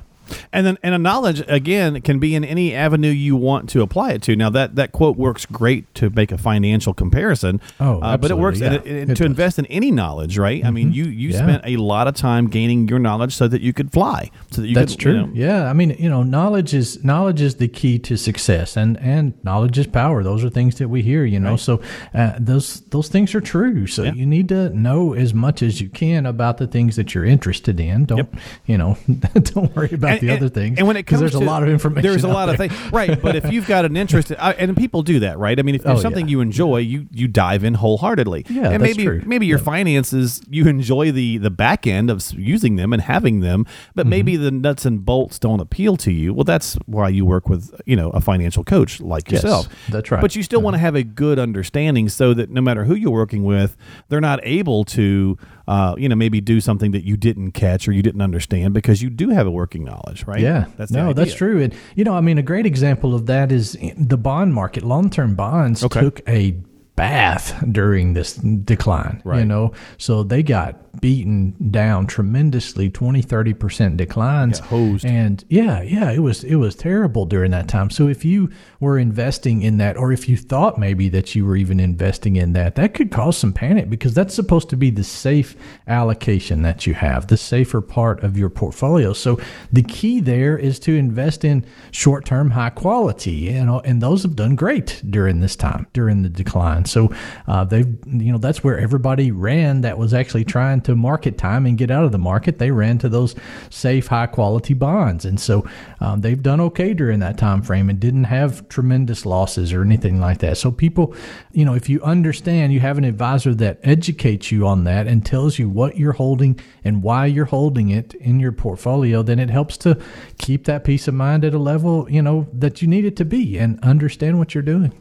And 0.52 0.66
then 0.66 0.78
and 0.82 0.94
a 0.94 0.98
knowledge 0.98 1.42
again 1.48 2.00
can 2.02 2.18
be 2.18 2.34
in 2.34 2.44
any 2.44 2.74
avenue 2.74 3.10
you 3.10 3.36
want 3.36 3.68
to 3.70 3.82
apply 3.82 4.12
it 4.12 4.22
to. 4.22 4.36
Now 4.36 4.50
that 4.50 4.76
that 4.76 4.92
quote 4.92 5.16
works 5.16 5.46
great 5.46 5.92
to 5.96 6.10
make 6.10 6.32
a 6.32 6.38
financial 6.38 6.94
comparison. 6.94 7.60
Oh, 7.80 8.00
uh, 8.00 8.16
but 8.16 8.30
it 8.30 8.38
works 8.38 8.60
and 8.60 8.74
yeah. 8.74 8.80
it- 8.80 9.02
and 9.02 9.10
It 9.10 9.14
to 9.16 9.22
does. 9.24 9.26
invest 9.26 9.58
in 9.58 9.66
any 9.66 9.90
knowledge, 9.90 10.38
right? 10.38 10.64
I 10.64 10.70
mean, 10.70 10.92
you 10.92 11.04
you 11.04 11.30
Yeah. 11.30 11.38
spent 11.38 11.62
a 11.66 11.76
lot 11.76 12.06
of 12.08 12.14
time 12.14 12.48
gaining 12.48 12.88
your 12.88 12.98
knowledge 12.98 13.34
so 13.34 13.48
that 13.48 13.60
you 13.62 13.72
could 13.72 13.92
fly. 13.92 14.30
So 14.50 14.62
that 14.62 14.68
you 14.68 14.74
That's 14.74 14.92
could, 14.92 15.00
true. 15.00 15.12
you 15.12 15.20
know- 15.22 15.30
yeah, 15.34 15.68
I 15.68 15.72
mean, 15.72 15.96
you 15.98 16.08
know, 16.08 16.22
knowledge 16.22 16.74
is 16.74 17.02
knowledge 17.04 17.40
is 17.40 17.56
the 17.56 17.68
key 17.68 17.98
to 18.00 18.16
success, 18.16 18.76
and 18.76 18.98
and 19.00 19.32
knowledge 19.44 19.78
is 19.78 19.86
power. 19.86 20.22
Those 20.22 20.44
are 20.44 20.50
things 20.50 20.76
that 20.76 20.88
we 20.88 21.02
hear, 21.02 21.24
you 21.24 21.40
know. 21.40 21.56
So 21.56 21.80
uh, 22.14 22.32
those 22.38 22.80
those 22.90 23.08
things 23.08 23.34
are 23.34 23.40
true. 23.40 23.86
So 23.86 24.02
Yeah. 24.04 24.14
you 24.14 24.26
need 24.26 24.48
to 24.50 24.70
know 24.70 25.14
as 25.14 25.34
much 25.34 25.62
as 25.62 25.80
you 25.80 25.88
can 25.88 26.26
about 26.26 26.58
the 26.58 26.66
things 26.66 26.96
that 26.96 27.14
you're 27.14 27.24
interested 27.24 27.80
in. 27.80 28.04
Don't 28.04 28.18
Yep. 28.18 28.34
you 28.66 28.78
know? 28.78 28.96
don't 29.54 29.74
worry 29.76 29.90
about 29.92 30.12
And- 30.12 30.21
the 30.22 30.28
and, 30.32 30.38
other 30.38 30.48
things. 30.48 30.78
And 30.78 30.86
when 30.86 30.96
it 30.96 31.06
comes 31.06 31.20
there's 31.20 31.32
to, 31.32 31.38
a 31.38 31.40
lot 31.40 31.62
of 31.62 31.68
information, 31.68 32.02
there's 32.02 32.24
a 32.24 32.28
lot 32.28 32.48
of 32.48 32.56
things, 32.56 32.72
right? 32.92 33.20
But 33.20 33.36
if 33.36 33.52
you've 33.52 33.66
got 33.66 33.84
an 33.84 33.96
interest, 33.96 34.32
I, 34.38 34.52
and 34.54 34.74
people 34.76 35.02
do 35.02 35.20
that, 35.20 35.38
right? 35.38 35.58
I 35.58 35.62
mean, 35.62 35.74
if 35.74 35.82
there's 35.82 35.98
Oh, 35.98 36.02
something 36.02 36.26
yeah. 36.26 36.32
you 36.32 36.40
enjoy, 36.40 36.78
you 36.78 37.06
you 37.12 37.28
dive 37.28 37.64
in 37.64 37.74
wholeheartedly. 37.74 38.46
Yeah, 38.48 38.70
and 38.70 38.82
that's 38.82 38.96
maybe 38.96 39.04
true. 39.04 39.22
maybe 39.26 39.46
your 39.46 39.58
finances, 39.58 40.40
you 40.48 40.66
enjoy 40.66 41.12
the 41.12 41.38
the 41.38 41.50
back 41.50 41.86
end 41.86 42.08
of 42.10 42.22
using 42.32 42.76
them 42.76 42.92
and 42.92 43.02
having 43.02 43.40
them, 43.40 43.66
but 43.94 44.02
Mm-hmm. 44.02 44.10
maybe 44.10 44.36
the 44.36 44.50
nuts 44.50 44.84
and 44.86 45.04
bolts 45.04 45.38
don't 45.38 45.60
appeal 45.60 45.96
to 45.98 46.10
you. 46.12 46.32
Well, 46.34 46.44
that's 46.44 46.74
why 46.86 47.08
you 47.08 47.24
work 47.24 47.48
with 47.48 47.72
you 47.86 47.96
know 47.96 48.10
a 48.10 48.20
financial 48.20 48.64
coach 48.64 49.00
like 49.00 49.30
Yes, 49.30 49.42
yourself. 49.42 49.68
that's 49.88 50.10
right. 50.10 50.20
But 50.20 50.34
you 50.36 50.42
still 50.42 50.62
want 50.62 50.74
to 50.74 50.78
have 50.78 50.94
a 50.94 51.02
good 51.02 51.38
understanding 51.38 52.08
so 52.08 52.34
that 52.34 52.50
no 52.50 52.60
matter 52.60 52.84
who 52.84 52.94
you're 52.94 53.10
working 53.12 53.44
with, 53.44 53.76
they're 54.08 54.20
not 54.20 54.40
able 54.42 54.84
to, 54.84 55.36
uh, 55.68 55.94
you 55.98 56.08
know, 56.08 56.16
maybe 56.16 56.40
do 56.40 56.60
something 56.60 56.90
that 56.92 57.04
you 57.04 57.16
didn't 57.16 57.52
catch 57.52 57.86
or 57.88 57.92
you 57.92 58.02
didn't 58.02 58.22
understand 58.22 58.74
because 58.74 59.02
you 59.02 59.10
do 59.10 59.30
have 59.30 59.46
a 59.46 59.50
working 59.50 59.84
knowledge, 59.84 60.26
right? 60.26 60.40
Yeah, 60.40 60.66
that's 60.76 60.90
the 60.90 60.98
no, 60.98 61.12
that's 61.12 61.34
true. 61.34 61.62
And 61.62 61.74
you 61.94 62.04
know, 62.04 62.14
I 62.14 62.20
mean, 62.20 62.38
a 62.38 62.42
great 62.42 62.66
example 62.66 63.14
of 63.14 63.26
that 63.26 63.52
is 63.52 63.76
the 63.96 64.16
bond 64.18 64.54
market. 64.54 64.82
Long-term 64.82 65.34
bonds 65.34 65.84
Okay. 65.84 66.00
took 66.00 66.20
a 66.28 66.56
bath 66.94 67.64
during 67.72 68.12
this 68.12 68.34
decline. 68.34 69.22
right. 69.24 69.40
You 69.40 69.44
know, 69.46 69.72
so 69.96 70.22
they 70.22 70.42
got 70.42 71.00
beaten 71.00 71.54
down 71.70 72.06
tremendously 72.06 72.90
20 72.90 73.22
30% 73.22 73.96
declines. 73.96 74.60
And 75.04 75.42
yeah 75.48 75.80
yeah 75.80 76.10
it 76.10 76.18
was 76.18 76.44
it 76.44 76.56
was 76.56 76.74
terrible 76.74 77.24
during 77.24 77.50
that 77.52 77.66
time. 77.66 77.88
So 77.88 78.08
if 78.08 78.24
you 78.26 78.50
were 78.78 78.98
investing 78.98 79.62
in 79.62 79.78
that 79.78 79.96
or 79.96 80.12
if 80.12 80.28
you 80.28 80.36
thought 80.36 80.78
maybe 80.78 81.08
that 81.08 81.34
you 81.34 81.46
were 81.46 81.56
even 81.56 81.80
investing 81.80 82.36
in 82.36 82.52
that 82.52 82.74
that 82.74 82.92
could 82.92 83.10
cause 83.10 83.38
some 83.38 83.54
panic 83.54 83.88
because 83.88 84.12
that's 84.12 84.34
supposed 84.34 84.68
to 84.70 84.76
be 84.76 84.90
the 84.90 85.04
safe 85.04 85.56
allocation 85.86 86.60
that 86.62 86.86
you 86.86 86.92
have 86.92 87.26
the 87.28 87.38
safer 87.38 87.80
part 87.80 88.22
of 88.22 88.36
your 88.36 88.50
portfolio. 88.50 89.14
So 89.14 89.40
the 89.72 89.82
key 89.82 90.20
there 90.20 90.58
is 90.58 90.78
to 90.80 90.94
invest 90.94 91.42
in 91.42 91.64
short-term 91.90 92.50
high 92.50 92.70
quality 92.70 93.32
you 93.32 93.64
know 93.64 93.80
and 93.80 94.02
those 94.02 94.22
have 94.24 94.36
done 94.36 94.56
great 94.56 95.02
during 95.08 95.40
this 95.40 95.56
time 95.56 95.86
during 95.94 96.22
the 96.22 96.28
decline 96.28 96.81
so 96.88 97.12
uh, 97.46 97.64
they've 97.64 97.86
you 98.06 98.32
know 98.32 98.38
that's 98.38 98.62
where 98.62 98.78
everybody 98.78 99.30
ran 99.30 99.82
that 99.82 99.98
was 99.98 100.14
actually 100.14 100.44
trying 100.44 100.80
to 100.82 100.94
market 100.94 101.38
time 101.38 101.66
and 101.66 101.78
get 101.78 101.90
out 101.90 102.04
of 102.04 102.12
the 102.12 102.18
market. 102.18 102.58
They 102.58 102.70
ran 102.70 102.98
to 102.98 103.08
those 103.08 103.34
safe 103.70 104.06
high 104.08 104.26
quality 104.26 104.74
bonds. 104.74 105.24
And 105.24 105.38
so 105.38 105.66
um, 106.00 106.20
they've 106.20 106.42
done 106.42 106.60
okay 106.60 106.94
during 106.94 107.20
that 107.20 107.38
time 107.38 107.62
frame 107.62 107.88
and 107.88 107.98
didn't 107.98 108.24
have 108.24 108.68
tremendous 108.68 109.24
losses 109.26 109.72
or 109.72 109.82
anything 109.82 110.20
like 110.20 110.38
that. 110.38 110.56
So 110.58 110.70
people 110.70 111.14
you 111.52 111.64
know 111.64 111.74
if 111.74 111.88
you 111.88 112.02
understand 112.02 112.72
you 112.72 112.80
have 112.80 112.98
an 112.98 113.04
advisor 113.04 113.54
that 113.54 113.78
educates 113.82 114.50
you 114.50 114.66
on 114.66 114.84
that 114.84 115.06
and 115.06 115.24
tells 115.24 115.58
you 115.58 115.68
what 115.68 115.96
you're 115.96 116.12
holding 116.12 116.58
and 116.84 117.02
why 117.02 117.26
you're 117.26 117.44
holding 117.44 117.90
it 117.90 118.14
in 118.14 118.40
your 118.40 118.52
portfolio 118.52 119.22
then 119.22 119.38
it 119.38 119.50
helps 119.50 119.76
to 119.76 120.00
keep 120.38 120.64
that 120.64 120.84
peace 120.84 121.08
of 121.08 121.14
mind 121.14 121.44
at 121.44 121.54
a 121.54 121.58
level 121.58 122.10
you 122.10 122.22
know 122.22 122.46
that 122.52 122.82
you 122.82 122.88
need 122.88 123.04
it 123.04 123.16
to 123.16 123.24
be 123.24 123.58
and 123.58 123.78
understand 123.82 124.38
what 124.38 124.54
you're 124.54 124.62
doing 124.62 124.92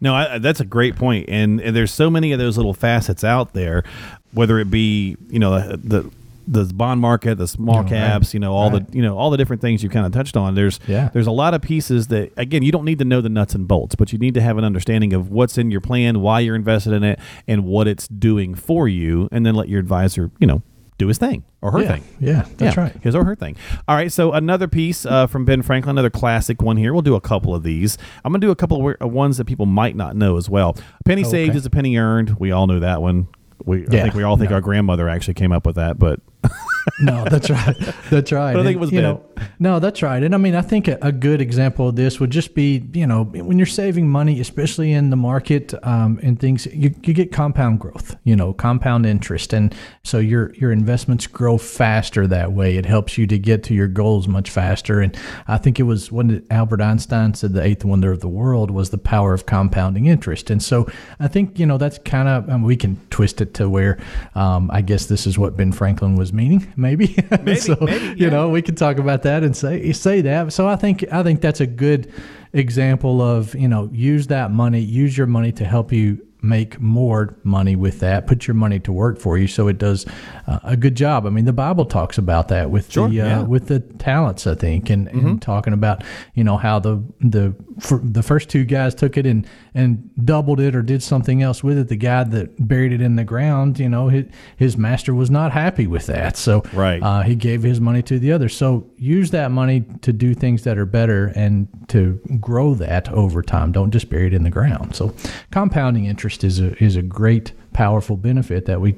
No, 0.00 0.14
I, 0.14 0.38
that's 0.38 0.60
a 0.60 0.64
great 0.64 0.96
point, 0.96 1.28
and, 1.28 1.60
and 1.60 1.74
there's 1.76 1.92
so 1.92 2.10
many 2.10 2.32
of 2.32 2.38
those 2.38 2.56
little 2.56 2.74
facets 2.74 3.24
out 3.24 3.52
there, 3.52 3.84
whether 4.32 4.58
it 4.58 4.70
be 4.70 5.16
you 5.28 5.38
know 5.38 5.76
the 5.76 6.10
the 6.48 6.64
bond 6.74 7.00
market, 7.00 7.36
the 7.38 7.46
small 7.46 7.82
right. 7.82 7.88
caps, 7.88 8.34
you 8.34 8.40
know 8.40 8.52
all 8.54 8.70
Right. 8.72 8.84
the 8.90 8.96
you 8.96 9.02
know 9.02 9.16
all 9.16 9.30
the 9.30 9.36
different 9.36 9.62
things 9.62 9.82
you 9.84 9.88
kind 9.88 10.04
of 10.06 10.10
touched 10.12 10.36
on. 10.36 10.54
There's 10.56 10.80
Yeah. 10.88 11.10
there's 11.12 11.26
a 11.28 11.30
lot 11.32 11.54
of 11.54 11.62
pieces 11.62 12.08
that 12.08 12.32
again 12.36 12.62
you 12.62 12.72
don't 12.72 12.84
need 12.84 12.98
to 12.98 13.04
know 13.04 13.20
the 13.20 13.28
nuts 13.28 13.54
and 13.54 13.68
bolts, 13.68 13.94
but 13.94 14.12
you 14.12 14.18
need 14.18 14.34
to 14.34 14.40
have 14.40 14.58
an 14.58 14.64
understanding 14.64 15.12
of 15.12 15.30
what's 15.30 15.58
in 15.58 15.70
your 15.70 15.80
plan, 15.80 16.20
why 16.20 16.40
you're 16.40 16.56
invested 16.56 16.92
in 16.92 17.04
it, 17.04 17.20
and 17.46 17.64
what 17.64 17.86
it's 17.86 18.08
doing 18.08 18.54
for 18.54 18.88
you, 18.88 19.28
and 19.30 19.46
then 19.46 19.54
let 19.54 19.68
your 19.68 19.78
advisor 19.78 20.30
you 20.40 20.46
know 20.46 20.62
do 21.00 21.08
his 21.08 21.18
thing 21.18 21.42
or 21.62 21.72
her 21.72 21.80
yeah, 21.80 21.92
thing. 21.92 22.04
yeah 22.20 22.46
that's 22.56 22.76
Yeah, 22.76 22.84
right 22.84 22.96
His 23.02 23.14
or 23.14 23.24
her 23.24 23.34
thing. 23.34 23.56
All 23.88 23.96
right. 23.96 24.12
So 24.12 24.32
another 24.32 24.68
piece 24.68 25.04
uh, 25.04 25.26
from 25.26 25.44
Ben 25.44 25.62
Franklin, 25.62 25.94
another 25.94 26.10
classic 26.10 26.62
one 26.62 26.76
here. 26.76 26.92
We'll 26.92 27.02
do 27.02 27.14
a 27.16 27.20
couple 27.20 27.54
of 27.54 27.62
these. 27.62 27.98
I'm 28.24 28.32
going 28.32 28.40
to 28.40 28.46
do 28.46 28.50
a 28.50 28.56
couple 28.56 28.86
of 28.86 28.96
uh, 29.00 29.08
ones 29.08 29.38
that 29.38 29.46
people 29.46 29.66
might 29.66 29.96
not 29.96 30.14
know 30.14 30.36
as 30.36 30.48
well. 30.48 30.76
A 31.00 31.04
penny 31.04 31.24
saved 31.24 31.56
is 31.56 31.66
a 31.66 31.70
penny 31.70 31.96
earned. 31.96 32.38
We 32.38 32.52
all 32.52 32.66
know 32.66 32.80
that 32.80 33.02
one. 33.02 33.28
We, 33.64 33.86
I 33.86 33.90
think 33.90 34.14
we 34.14 34.22
all 34.22 34.36
think 34.36 34.50
no. 34.50 34.56
our 34.56 34.60
grandmother 34.60 35.08
actually 35.08 35.34
came 35.34 35.52
up 35.52 35.66
with 35.66 35.76
that, 35.76 35.98
but 35.98 36.20
no, 37.00 37.24
that's 37.24 37.50
right. 37.50 37.76
That's 38.10 38.32
right. 38.32 38.52
But 38.52 38.60
I 38.60 38.64
think 38.64 38.66
And, 38.66 38.76
it 38.76 38.80
was 38.80 38.92
you 38.92 39.02
know, 39.02 39.24
no, 39.58 39.78
that's 39.78 40.02
right. 40.02 40.22
And 40.22 40.34
I 40.34 40.38
mean, 40.38 40.54
I 40.54 40.62
think 40.62 40.88
a, 40.88 40.98
a 41.02 41.12
good 41.12 41.40
example 41.40 41.88
of 41.88 41.96
this 41.96 42.20
would 42.20 42.30
just 42.30 42.54
be, 42.54 42.84
you 42.92 43.06
know, 43.06 43.24
when 43.24 43.58
you're 43.58 43.66
saving 43.66 44.08
money, 44.08 44.40
especially 44.40 44.92
in 44.92 45.10
the 45.10 45.16
market 45.16 45.74
um, 45.82 46.18
and 46.22 46.38
things, 46.38 46.66
you, 46.66 46.94
you 47.02 47.14
get 47.14 47.32
compound 47.32 47.80
growth, 47.80 48.16
you 48.24 48.36
know, 48.36 48.52
compound 48.52 49.06
interest, 49.06 49.52
and 49.52 49.74
so 50.02 50.18
your 50.18 50.54
your 50.54 50.72
investments 50.72 51.26
grow 51.26 51.58
faster 51.58 52.26
that 52.26 52.52
way. 52.52 52.76
It 52.76 52.86
helps 52.86 53.18
you 53.18 53.26
to 53.26 53.38
get 53.38 53.62
to 53.64 53.74
your 53.74 53.88
goals 53.88 54.28
much 54.28 54.50
faster. 54.50 55.00
And 55.00 55.16
I 55.48 55.58
think 55.58 55.78
it 55.78 55.84
was 55.84 56.10
when 56.10 56.44
Albert 56.50 56.80
Einstein 56.80 57.34
said 57.34 57.52
the 57.52 57.62
eighth 57.62 57.84
wonder 57.84 58.12
of 58.12 58.20
the 58.20 58.28
world 58.28 58.70
was 58.70 58.90
the 58.90 58.98
power 58.98 59.34
of 59.34 59.46
compounding 59.46 60.06
interest. 60.06 60.50
And 60.50 60.62
so 60.62 60.88
I 61.18 61.28
think 61.28 61.58
you 61.58 61.66
know 61.66 61.78
that's 61.78 61.98
kind 61.98 62.28
of 62.28 62.48
I 62.48 62.54
mean, 62.54 62.62
we 62.62 62.76
can 62.76 62.96
twist 63.10 63.40
it 63.40 63.54
to 63.54 63.68
where 63.68 63.98
um, 64.34 64.70
I 64.72 64.82
guess 64.82 65.06
this 65.06 65.26
is 65.26 65.38
what 65.38 65.56
Ben 65.56 65.72
Franklin 65.72 66.16
was 66.16 66.32
meaning, 66.32 66.69
maybe. 66.76 67.16
Maybe, 67.30 67.56
so 67.56 67.76
maybe, 67.80 68.20
you 68.20 68.30
know 68.30 68.48
we 68.48 68.62
can 68.62 68.74
talk 68.74 68.98
about 68.98 69.22
that 69.22 69.42
and 69.42 69.56
say 69.56 69.92
say 69.92 70.20
that. 70.22 70.52
So 70.52 70.68
I 70.68 70.76
think 70.76 71.04
I 71.12 71.22
think 71.22 71.40
that's 71.40 71.60
a 71.60 71.66
good 71.66 72.12
example 72.52 73.20
of 73.20 73.54
you 73.54 73.68
know 73.68 73.88
use 73.92 74.26
that 74.28 74.50
money, 74.50 74.80
use 74.80 75.16
your 75.16 75.26
money 75.26 75.52
to 75.52 75.64
help 75.64 75.92
you 75.92 76.26
make 76.42 76.80
more 76.80 77.36
money 77.44 77.76
with 77.76 78.00
that. 78.00 78.26
Put 78.26 78.46
your 78.46 78.54
money 78.54 78.78
to 78.80 78.92
work 78.92 79.18
for 79.18 79.36
you, 79.38 79.46
so 79.46 79.68
it 79.68 79.78
does 79.78 80.06
uh, 80.46 80.58
a 80.62 80.76
good 80.76 80.94
job. 80.94 81.26
I 81.26 81.30
mean, 81.30 81.44
the 81.44 81.52
Bible 81.52 81.84
talks 81.84 82.18
about 82.18 82.48
that 82.48 82.70
with 82.70 82.90
Sure, 82.90 83.08
the 83.08 83.20
uh, 83.20 83.24
yeah. 83.26 83.38
Mm-hmm. 83.38 83.50
with 83.50 83.68
the 83.68 83.80
talents, 83.80 84.46
I 84.46 84.54
think, 84.54 84.90
and, 84.90 85.08
and 85.08 85.40
talking 85.42 85.72
about 85.72 86.02
you 86.34 86.44
know 86.44 86.56
how 86.56 86.78
the 86.78 87.02
the 87.20 87.54
the 88.02 88.22
first 88.22 88.48
two 88.48 88.64
guys 88.64 88.94
took 88.94 89.16
it 89.16 89.26
and 89.26 89.46
and 89.74 90.10
doubled 90.24 90.60
it 90.60 90.74
or 90.74 90.82
did 90.82 91.02
something 91.02 91.42
else 91.42 91.62
with 91.62 91.78
it. 91.78 91.88
The 91.88 91.96
guy 91.96 92.24
that 92.24 92.66
buried 92.68 92.92
it 92.92 93.00
in 93.00 93.16
the 93.16 93.24
ground, 93.24 93.78
you 93.78 93.88
know, 93.88 94.08
his, 94.08 94.26
his 94.56 94.76
master 94.76 95.14
was 95.14 95.30
not 95.30 95.52
happy 95.52 95.86
with 95.86 96.06
that, 96.06 96.36
so 96.36 96.62
Right. 96.72 97.00
uh, 97.02 97.22
he 97.22 97.34
gave 97.36 97.62
his 97.62 97.80
money 97.80 98.02
to 98.02 98.18
the 98.18 98.32
other. 98.32 98.48
So 98.48 98.90
use 98.96 99.30
that 99.30 99.50
money 99.50 99.84
to 100.02 100.12
do 100.12 100.34
things 100.34 100.64
that 100.64 100.76
are 100.78 100.86
better 100.86 101.32
and 101.36 101.68
to 101.88 102.20
grow 102.40 102.74
that 102.74 103.08
over 103.12 103.42
time. 103.42 103.72
Don't 103.72 103.90
just 103.92 104.10
bury 104.10 104.26
it 104.26 104.34
in 104.34 104.42
the 104.42 104.50
ground. 104.50 104.94
So 104.96 105.14
compounding 105.50 106.06
interest 106.06 106.29
is 106.44 106.60
a 106.60 106.82
is 106.82 106.96
a 106.96 107.02
great 107.02 107.52
powerful 107.72 108.16
benefit 108.16 108.66
that 108.66 108.80
we 108.80 108.96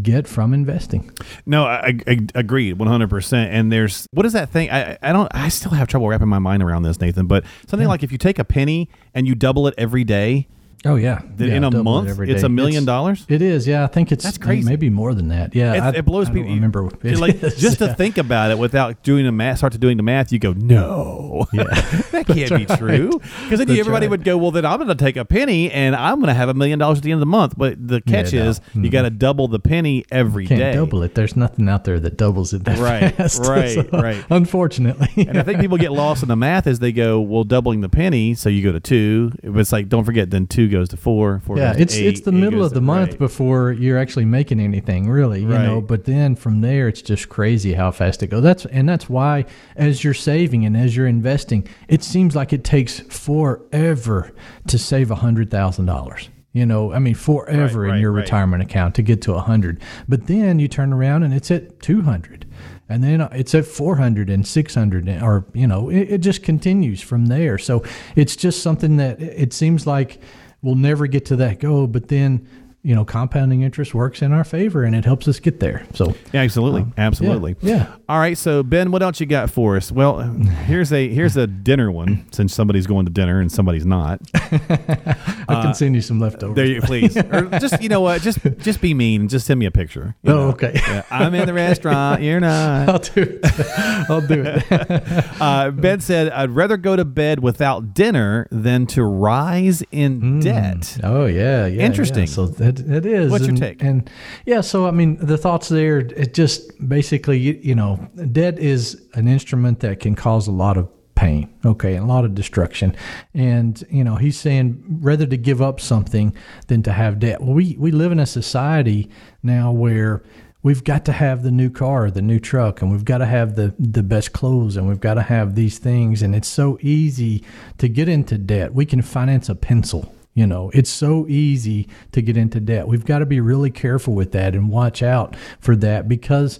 get 0.00 0.26
from 0.26 0.54
investing. 0.54 1.10
no, 1.46 1.64
I, 1.64 1.98
I, 2.06 2.10
I 2.10 2.18
agreed 2.34 2.78
100%. 2.78 3.32
And 3.32 3.72
there's, 3.72 4.06
what 4.12 4.26
is 4.26 4.32
that 4.32 4.50
thing? 4.50 4.70
I, 4.70 4.96
I 5.02 5.12
don't, 5.12 5.28
I 5.34 5.48
still 5.48 5.72
have 5.72 5.88
trouble 5.88 6.08
wrapping 6.08 6.28
my 6.28 6.38
mind 6.38 6.62
around 6.62 6.82
this, 6.82 7.00
Nathan, 7.00 7.26
but 7.26 7.44
something 7.66 7.88
like 7.88 8.02
if 8.02 8.12
you 8.12 8.18
take 8.18 8.38
a 8.38 8.44
penny 8.44 8.88
and 9.14 9.26
you 9.26 9.34
double 9.34 9.66
it 9.66 9.74
every 9.76 10.04
day, 10.04 10.48
Oh 10.84 10.96
yeah, 10.96 11.22
Yeah, 11.38 11.46
in 11.54 11.64
a 11.64 11.70
double 11.70 11.80
it 11.80 11.84
month, 11.84 12.20
it's 12.28 12.42
a 12.42 12.48
million 12.48 12.84
dollars? 12.84 13.24
It 13.28 13.40
is, 13.40 13.68
yeah. 13.68 13.84
I 13.84 13.86
think 13.86 14.10
it's 14.10 14.24
That's 14.24 14.38
crazy. 14.38 14.68
Maybe 14.68 14.90
more 14.90 15.14
than 15.14 15.28
that. 15.28 15.54
Yeah, 15.54 15.74
It, 15.74 15.80
I, 15.80 15.98
it 15.98 16.04
blows 16.04 16.28
I 16.28 16.32
people. 16.32 16.50
remember. 16.50 16.88
it 17.02 17.18
like 17.18 17.40
is, 17.42 17.56
just 17.56 17.78
to 17.78 17.94
think 17.94 18.18
about 18.18 18.50
it 18.50 18.58
without 18.58 19.02
doing 19.04 19.24
the 19.24 19.30
math, 19.32 19.58
start 19.58 19.72
to 19.74 19.78
doing 19.78 19.96
the 19.96 20.02
math, 20.02 20.32
you 20.32 20.40
go, 20.40 20.52
no, 20.52 21.46
Yeah. 21.52 21.62
that 22.10 22.26
can't 22.26 22.56
be 22.56 22.66
true. 22.76 23.10
Because 23.10 23.58
then 23.58 23.68
That's 23.68 23.78
everybody 23.78 24.06
right. 24.06 24.10
would 24.10 24.24
go, 24.24 24.36
well, 24.36 24.50
then 24.50 24.64
I'm 24.64 24.78
going 24.78 24.88
to 24.88 24.94
take 24.96 25.16
a 25.16 25.24
penny 25.24 25.70
and 25.70 25.94
I'm 25.94 26.16
going 26.16 26.28
to 26.28 26.34
have 26.34 26.48
a 26.48 26.54
million 26.54 26.80
dollars 26.80 26.98
at 26.98 27.04
the 27.04 27.12
end 27.12 27.18
of 27.18 27.20
the 27.20 27.26
month. 27.26 27.54
But 27.56 27.86
the 27.86 28.00
catch 28.00 28.32
no. 28.32 28.42
is 28.48 28.60
you 28.74 28.80
mm-hmm. 28.82 28.90
got 28.90 29.02
to 29.02 29.10
double 29.10 29.46
the 29.46 29.60
penny 29.60 30.04
every 30.10 30.46
Can't 30.46 30.58
day. 30.60 30.72
double 30.72 31.02
it. 31.04 31.14
There's 31.14 31.36
nothing 31.36 31.68
out 31.68 31.84
there 31.84 32.00
that 32.00 32.16
doubles 32.16 32.52
it 32.54 32.64
that 32.64 32.78
Right, 32.78 33.14
fast. 33.14 33.46
right, 33.46 33.92
right. 33.92 34.24
Unfortunately, 34.30 35.26
And 35.28 35.38
I 35.38 35.42
think 35.44 35.60
people 35.60 35.76
get 35.78 35.92
lost 35.92 36.22
in 36.22 36.28
the 36.28 36.36
math 36.36 36.66
as 36.66 36.80
they 36.80 36.90
go, 36.92 37.20
well, 37.20 37.44
doubling 37.44 37.82
the 37.82 37.88
penny, 37.88 38.34
so 38.34 38.48
you 38.48 38.62
go 38.62 38.72
to 38.72 38.80
two. 38.80 39.30
But 39.44 39.58
it's 39.60 39.72
like, 39.72 39.88
don't 39.88 40.04
forget, 40.04 40.30
then 40.30 40.46
two 40.46 40.68
goes 40.72 40.88
to 40.88 40.96
four. 40.96 41.40
Four 41.44 41.58
yeah, 41.58 41.74
it's 41.76 41.94
eight, 41.94 42.06
it's 42.06 42.20
the 42.22 42.32
middle 42.32 42.64
of 42.64 42.72
the 42.72 42.80
month 42.80 43.10
right. 43.10 43.18
before 43.18 43.72
you're 43.72 43.98
actually 43.98 44.24
making 44.24 44.58
anything, 44.58 45.08
really. 45.08 45.42
You 45.42 45.48
know, 45.48 45.80
but 45.80 46.04
then 46.04 46.34
from 46.34 46.60
there, 46.60 46.88
it's 46.88 47.02
just 47.02 47.28
crazy 47.28 47.74
how 47.74 47.90
fast 47.92 48.22
it 48.22 48.28
goes. 48.28 48.42
That's 48.42 48.66
and 48.66 48.88
that's 48.88 49.08
why 49.08 49.44
as 49.76 50.02
you're 50.02 50.14
saving 50.14 50.64
and 50.64 50.76
as 50.76 50.96
you're 50.96 51.06
investing, 51.06 51.68
it 51.88 52.02
seems 52.02 52.34
like 52.34 52.52
it 52.52 52.64
takes 52.64 53.00
forever 53.00 54.32
to 54.66 54.78
save 54.78 55.10
a 55.10 55.16
hundred 55.16 55.50
thousand 55.50 55.86
dollars. 55.86 56.28
You 56.52 56.66
know, 56.66 56.92
I 56.92 56.98
mean, 56.98 57.14
forever 57.14 57.80
Right, 57.80 57.86
in 57.86 57.92
right, 57.92 58.00
your 58.00 58.12
right. 58.12 58.22
retirement 58.22 58.62
account 58.62 58.94
to 58.96 59.02
get 59.02 59.22
to 59.22 59.34
a 59.34 59.40
hundred. 59.40 59.80
But 60.06 60.26
then 60.26 60.58
you 60.58 60.68
turn 60.68 60.92
around 60.92 61.22
and 61.22 61.32
it's 61.32 61.50
at 61.50 61.80
two 61.80 62.02
hundred. 62.02 62.46
And 62.88 63.02
then 63.02 63.22
it's 63.32 63.54
at 63.54 63.64
400 63.64 64.28
and 64.28 64.46
600, 64.46 65.08
or, 65.22 65.46
you 65.54 65.66
know, 65.66 65.88
it, 65.88 66.10
it 66.10 66.18
just 66.18 66.42
continues 66.42 67.00
from 67.00 67.26
there. 67.26 67.56
So 67.56 67.82
it's 68.16 68.36
just 68.36 68.62
something 68.62 68.98
that 68.98 69.18
it 69.22 69.54
seems 69.54 69.86
like 69.86 70.20
we'll 70.62 70.76
never 70.76 71.06
get 71.06 71.26
to 71.26 71.36
that 71.36 71.60
goal. 71.60 71.86
But 71.86 72.08
then 72.08 72.46
you 72.84 72.94
know, 72.94 73.04
compounding 73.04 73.62
interest 73.62 73.94
works 73.94 74.22
in 74.22 74.32
our 74.32 74.42
favor 74.42 74.82
and 74.82 74.94
it 74.94 75.04
helps 75.04 75.28
us 75.28 75.38
get 75.38 75.60
there. 75.60 75.86
So, 75.94 76.14
Yeah, 76.32 76.40
absolutely, 76.40 76.82
um, 76.82 76.94
absolutely. 76.96 77.54
yeah. 77.60 77.94
All 78.08 78.18
right, 78.18 78.36
so 78.36 78.62
Ben, 78.62 78.90
what 78.90 79.02
else 79.02 79.20
you 79.20 79.26
got 79.26 79.50
for 79.50 79.76
us? 79.76 79.92
Well, 79.92 80.20
here's 80.66 80.92
a 80.92 81.08
here's 81.08 81.36
a 81.36 81.46
dinner 81.46 81.90
one 81.90 82.26
since 82.32 82.52
somebody's 82.52 82.86
going 82.86 83.06
to 83.06 83.12
dinner 83.12 83.40
and 83.40 83.50
somebody's 83.50 83.86
not. 83.86 84.20
I 84.34 84.48
can 84.48 85.48
uh, 85.48 85.72
send 85.72 85.94
you 85.94 86.00
some 86.00 86.18
leftovers. 86.18 86.56
There 86.56 86.66
you 86.66 86.82
please, 86.82 87.16
or 87.16 87.48
just 87.60 87.80
you 87.80 87.88
know 87.88 88.00
what, 88.00 88.20
just 88.20 88.40
just 88.58 88.80
be 88.80 88.94
mean 88.94 89.22
and 89.22 89.30
just 89.30 89.46
send 89.46 89.60
me 89.60 89.66
a 89.66 89.70
picture. 89.70 90.14
Oh, 90.24 90.28
know. 90.28 90.40
okay. 90.48 90.72
Yeah, 90.74 91.04
I'm 91.10 91.34
in 91.34 91.46
the 91.46 91.54
restaurant. 91.54 92.22
You're 92.22 92.40
not. 92.40 92.88
I'll 92.88 92.98
do 92.98 93.22
it. 93.42 93.70
I'll 94.10 94.26
do 94.26 94.42
it. 94.44 95.40
Uh, 95.40 95.70
ben 95.70 96.00
said, 96.00 96.30
"I'd 96.32 96.50
rather 96.50 96.76
go 96.76 96.96
to 96.96 97.04
bed 97.04 97.40
without 97.40 97.94
dinner 97.94 98.48
than 98.50 98.86
to 98.88 99.04
rise 99.04 99.82
in 99.92 100.20
hmm. 100.20 100.40
debt." 100.40 100.98
Oh 101.02 101.26
yeah, 101.26 101.66
yeah. 101.66 101.82
Interesting. 101.82 102.26
yeah. 102.26 102.32
So 102.32 102.46
that 102.46 102.71
it 102.80 103.06
is. 103.06 103.30
What's 103.30 103.46
your 103.46 103.56
take? 103.56 103.82
And 103.82 104.10
yeah, 104.46 104.60
so 104.60 104.86
I 104.86 104.90
mean, 104.90 105.16
the 105.16 105.38
thoughts 105.38 105.68
there. 105.68 105.98
It 105.98 106.34
just 106.34 106.70
basically, 106.88 107.38
you, 107.38 107.58
you 107.62 107.74
know, 107.74 108.08
debt 108.32 108.58
is 108.58 109.02
an 109.14 109.28
instrument 109.28 109.80
that 109.80 110.00
can 110.00 110.14
cause 110.14 110.46
a 110.46 110.52
lot 110.52 110.76
of 110.76 110.88
pain. 111.14 111.52
Okay, 111.64 111.94
and 111.94 112.04
a 112.04 112.08
lot 112.08 112.24
of 112.24 112.34
destruction. 112.34 112.96
And 113.34 113.82
you 113.90 114.04
know, 114.04 114.16
he's 114.16 114.38
saying 114.38 114.82
rather 115.00 115.26
to 115.26 115.36
give 115.36 115.62
up 115.62 115.80
something 115.80 116.34
than 116.66 116.82
to 116.82 116.92
have 116.92 117.18
debt. 117.18 117.40
Well, 117.40 117.54
we 117.54 117.76
we 117.78 117.90
live 117.90 118.12
in 118.12 118.18
a 118.18 118.26
society 118.26 119.10
now 119.42 119.72
where 119.72 120.22
we've 120.62 120.84
got 120.84 121.04
to 121.04 121.12
have 121.12 121.42
the 121.42 121.50
new 121.50 121.70
car, 121.70 122.10
the 122.10 122.22
new 122.22 122.38
truck, 122.38 122.82
and 122.82 122.90
we've 122.90 123.04
got 123.04 123.18
to 123.18 123.26
have 123.26 123.56
the 123.56 123.74
the 123.78 124.02
best 124.02 124.32
clothes, 124.32 124.76
and 124.76 124.88
we've 124.88 125.00
got 125.00 125.14
to 125.14 125.22
have 125.22 125.54
these 125.54 125.78
things. 125.78 126.22
And 126.22 126.34
it's 126.34 126.48
so 126.48 126.78
easy 126.80 127.44
to 127.78 127.88
get 127.88 128.08
into 128.08 128.38
debt. 128.38 128.74
We 128.74 128.86
can 128.86 129.02
finance 129.02 129.48
a 129.48 129.54
pencil. 129.54 130.14
You 130.34 130.46
know, 130.46 130.70
it's 130.72 130.88
so 130.90 131.26
easy 131.28 131.88
to 132.12 132.22
get 132.22 132.36
into 132.36 132.58
debt. 132.58 132.88
We've 132.88 133.04
got 133.04 133.18
to 133.18 133.26
be 133.26 133.40
really 133.40 133.70
careful 133.70 134.14
with 134.14 134.32
that 134.32 134.54
and 134.54 134.70
watch 134.70 135.02
out 135.02 135.36
for 135.60 135.76
that 135.76 136.08
because, 136.08 136.58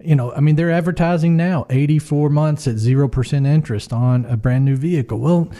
you 0.00 0.16
know, 0.16 0.32
I 0.32 0.40
mean, 0.40 0.56
they're 0.56 0.70
advertising 0.70 1.36
now 1.36 1.66
84 1.68 2.30
months 2.30 2.66
at 2.66 2.76
0% 2.76 3.46
interest 3.46 3.92
on 3.92 4.24
a 4.24 4.38
brand 4.38 4.64
new 4.64 4.76
vehicle. 4.76 5.18
Well, 5.18 5.50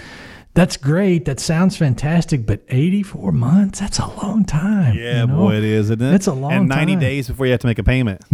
that's 0.55 0.77
great. 0.77 1.27
That 1.27 1.39
sounds 1.39 1.77
fantastic, 1.77 2.45
but 2.45 2.61
84 2.69 3.33
months, 3.33 3.81
that's 3.81 3.99
a 3.99 4.07
long 4.07 4.45
time. 4.45 4.97
Yeah, 4.97 5.21
you 5.23 5.27
know? 5.29 5.37
boy, 5.37 5.55
it 5.57 5.65
is, 5.65 5.91
isn't 5.91 6.03
it? 6.03 6.15
It's 6.15 6.27
a 6.27 6.33
long 6.33 6.51
time. 6.51 6.61
and 6.61 6.69
ninety 6.69 6.93
time. 6.95 7.01
days 7.01 7.29
before 7.29 7.47
you 7.47 7.53
have 7.53 7.61
to 7.61 7.67
make 7.67 7.79
a 7.79 7.85
payment. 7.85 8.23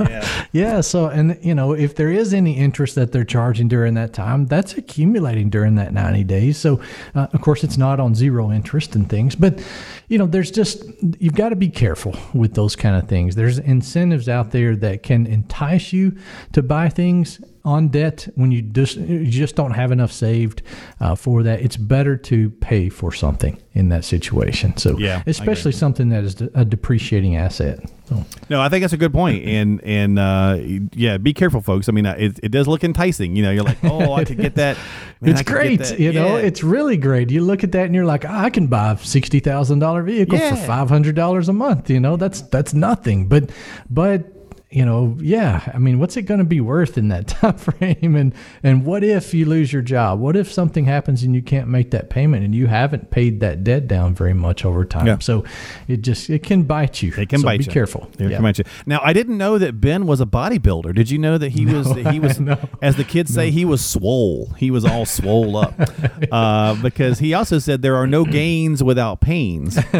Yeah. 0.00 0.48
Yeah. 0.52 0.80
So, 0.80 1.06
and 1.06 1.38
you 1.40 1.54
know, 1.54 1.72
if 1.72 1.94
there 1.94 2.10
is 2.10 2.34
any 2.34 2.56
interest 2.56 2.96
that 2.96 3.12
they're 3.12 3.22
charging 3.22 3.68
during 3.68 3.94
that 3.94 4.12
time, 4.12 4.46
that's 4.46 4.76
accumulating 4.76 5.50
during 5.50 5.76
that 5.76 5.92
90 5.92 6.24
days. 6.24 6.56
So, 6.58 6.80
uh, 7.14 7.28
of 7.32 7.40
course, 7.42 7.62
it's 7.62 7.78
not 7.78 8.00
on 8.00 8.12
zero 8.16 8.50
interest 8.50 8.96
and 8.96 9.08
things, 9.08 9.36
but 9.36 9.64
you 10.08 10.18
know, 10.18 10.26
there's 10.26 10.50
just, 10.50 10.82
you've 11.20 11.36
got 11.36 11.50
to 11.50 11.56
be 11.56 11.68
careful 11.68 12.16
with 12.34 12.54
those 12.54 12.74
kind 12.74 12.96
of 13.00 13.08
things. 13.08 13.36
There's 13.36 13.58
incentives 13.60 14.28
out 14.28 14.50
there 14.50 14.74
that 14.74 15.04
can 15.04 15.26
entice 15.26 15.92
you 15.92 16.16
to 16.54 16.62
buy 16.62 16.88
things 16.88 17.40
on 17.64 17.88
debt 17.88 18.28
when 18.34 18.50
you 18.52 18.62
just 18.62 18.96
you 18.96 19.26
just 19.26 19.56
don't 19.56 19.72
have 19.72 19.90
enough 19.92 20.12
saved 20.12 20.62
uh, 21.00 21.14
for 21.14 21.42
that. 21.42 21.60
It's 21.60 21.76
better 21.76 22.16
to 22.16 22.50
pay 22.50 22.88
for 22.88 23.12
something 23.12 23.60
in 23.74 23.88
that 23.90 24.04
situation. 24.04 24.76
So, 24.76 24.98
Yeah, 24.98 25.22
especially 25.26 25.72
something 25.72 26.08
that 26.08 26.24
is 26.24 26.40
a 26.54 26.64
depreciating 26.64 27.36
asset. 27.36 27.80
So, 28.08 28.24
No, 28.48 28.60
I 28.60 28.68
think 28.68 28.82
that's 28.82 28.92
a 28.94 28.96
good 28.98 29.12
point, 29.12 29.44
and 29.46 29.82
and 29.84 30.18
uh, 30.18 30.58
yeah, 30.94 31.18
be 31.18 31.34
careful, 31.34 31.60
folks. 31.60 31.88
I 31.88 31.92
mean, 31.92 32.06
uh, 32.06 32.16
it, 32.18 32.40
it 32.42 32.48
does 32.50 32.66
look 32.66 32.82
enticing. 32.84 33.36
You 33.36 33.42
know, 33.42 33.50
you're 33.50 33.64
like, 33.64 33.78
oh, 33.84 34.14
I 34.14 34.24
could 34.24 34.38
get 34.38 34.54
that. 34.56 34.76
Man, 35.20 35.32
it's 35.32 35.42
great, 35.42 35.80
that. 35.80 35.98
you 35.98 36.12
know. 36.12 36.36
Yeah. 36.36 36.42
It's 36.44 36.62
really 36.62 36.96
great. 36.96 37.30
You 37.30 37.42
look 37.42 37.64
at 37.64 37.72
that 37.72 37.86
and 37.86 37.94
you're 37.94 38.04
like, 38.04 38.24
"Ah, 38.24 38.44
I 38.44 38.50
can 38.50 38.68
buy 38.68 38.92
a 38.92 38.98
sixty 38.98 39.40
thousand 39.40 39.80
dollar 39.80 40.02
vehicle 40.04 40.38
Yeah. 40.38 40.50
for 40.54 40.56
five 40.64 40.88
hundred 40.88 41.16
dollars 41.16 41.48
a 41.48 41.52
month. 41.52 41.90
You 41.90 41.98
know, 41.98 42.16
that's 42.16 42.40
that's 42.42 42.72
nothing. 42.72 43.26
But 43.26 43.50
but 43.90 44.32
you 44.70 44.84
know, 44.84 45.16
yeah. 45.20 45.70
I 45.72 45.78
mean, 45.78 45.98
what's 45.98 46.18
it 46.18 46.22
going 46.22 46.40
to 46.40 46.44
be 46.44 46.60
worth 46.60 46.98
in 46.98 47.08
that 47.08 47.26
time 47.28 47.56
frame? 47.56 48.14
And 48.16 48.34
and 48.62 48.84
what 48.84 49.02
if 49.02 49.32
you 49.32 49.46
lose 49.46 49.72
your 49.72 49.80
job? 49.80 50.20
What 50.20 50.36
if 50.36 50.52
something 50.52 50.84
happens 50.84 51.22
and 51.22 51.34
you 51.34 51.40
can't 51.40 51.68
make 51.68 51.90
that 51.92 52.10
payment 52.10 52.44
and 52.44 52.54
you 52.54 52.66
haven't 52.66 53.10
paid 53.10 53.40
that 53.40 53.64
debt 53.64 53.88
down 53.88 54.14
very 54.14 54.34
much 54.34 54.66
over 54.66 54.84
time? 54.84 55.06
Yeah. 55.06 55.18
So 55.20 55.44
it 55.88 56.02
just 56.02 56.28
it 56.28 56.42
can 56.42 56.64
bite 56.64 57.00
you. 57.00 57.12
They 57.12 57.24
can 57.24 57.38
so 57.40 57.46
bite 57.46 57.60
be 57.60 57.64
you. 57.64 57.70
careful. 57.72 58.10
They 58.18 58.26
Yeah. 58.26 58.36
can 58.36 58.42
bite 58.42 58.58
you. 58.58 58.64
Now, 58.84 59.00
I 59.02 59.14
didn't 59.14 59.38
know 59.38 59.56
that 59.56 59.80
Ben 59.80 60.06
was 60.06 60.20
a 60.20 60.26
bodybuilder. 60.26 60.94
Did 60.94 61.10
you 61.10 61.18
know 61.18 61.38
that 61.38 61.52
he 61.52 61.64
was? 61.74 61.90
He 62.12 62.20
was, 62.20 62.38
no. 62.38 62.58
as 62.82 62.96
the 62.96 63.04
kids 63.04 63.32
say, 63.32 63.50
he 63.50 63.64
was 63.64 63.82
swole. 63.84 64.52
He 64.58 64.70
was 64.70 64.84
all 64.84 65.06
swole 65.06 65.56
up, 65.56 65.74
uh, 66.32 66.74
because 66.82 67.20
he 67.20 67.32
also 67.32 67.58
said 67.58 67.80
there 67.80 67.96
are 67.96 68.06
no 68.06 68.24
gains 68.26 68.84
without 68.84 69.22
pains. 69.22 69.76
that's 69.76 69.96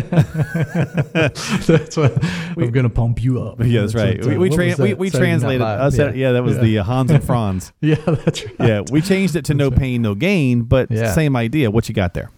what 1.96 2.22
we're 2.56 2.70
going 2.70 2.84
to 2.84 2.90
pump 2.90 3.22
you 3.22 3.42
up. 3.42 3.60
Yeah, 3.64 3.82
that's 3.82 3.94
right. 3.94 4.18
what, 4.18 4.26
We 4.28 4.36
uh, 4.36 4.38
we, 4.38 4.50
tra- 4.74 4.84
we, 4.84 4.94
we 4.94 5.10
translated. 5.10 5.60
Live. 5.60 5.80
Uh, 5.80 5.90
Saturday- 5.90 6.18
yeah. 6.20 6.32
that 6.32 6.42
was 6.42 6.58
the 6.58 6.78
uh, 6.78 6.82
Hans 6.84 7.10
and 7.10 7.22
Franz. 7.30 7.72
Yeah, 7.80 7.96
that's 8.06 8.44
right. 8.44 8.54
Yeah, 8.60 8.82
we 8.90 9.00
changed 9.00 9.36
it 9.36 9.44
to 9.46 9.54
no 9.54 9.70
pain, 9.70 10.02
no 10.02 10.14
gain, 10.14 10.62
but 10.62 10.90
Yeah. 10.90 11.12
same 11.12 11.36
idea. 11.36 11.70
What 11.70 11.88
you 11.88 11.94
got 11.94 12.14
there? 12.14 12.30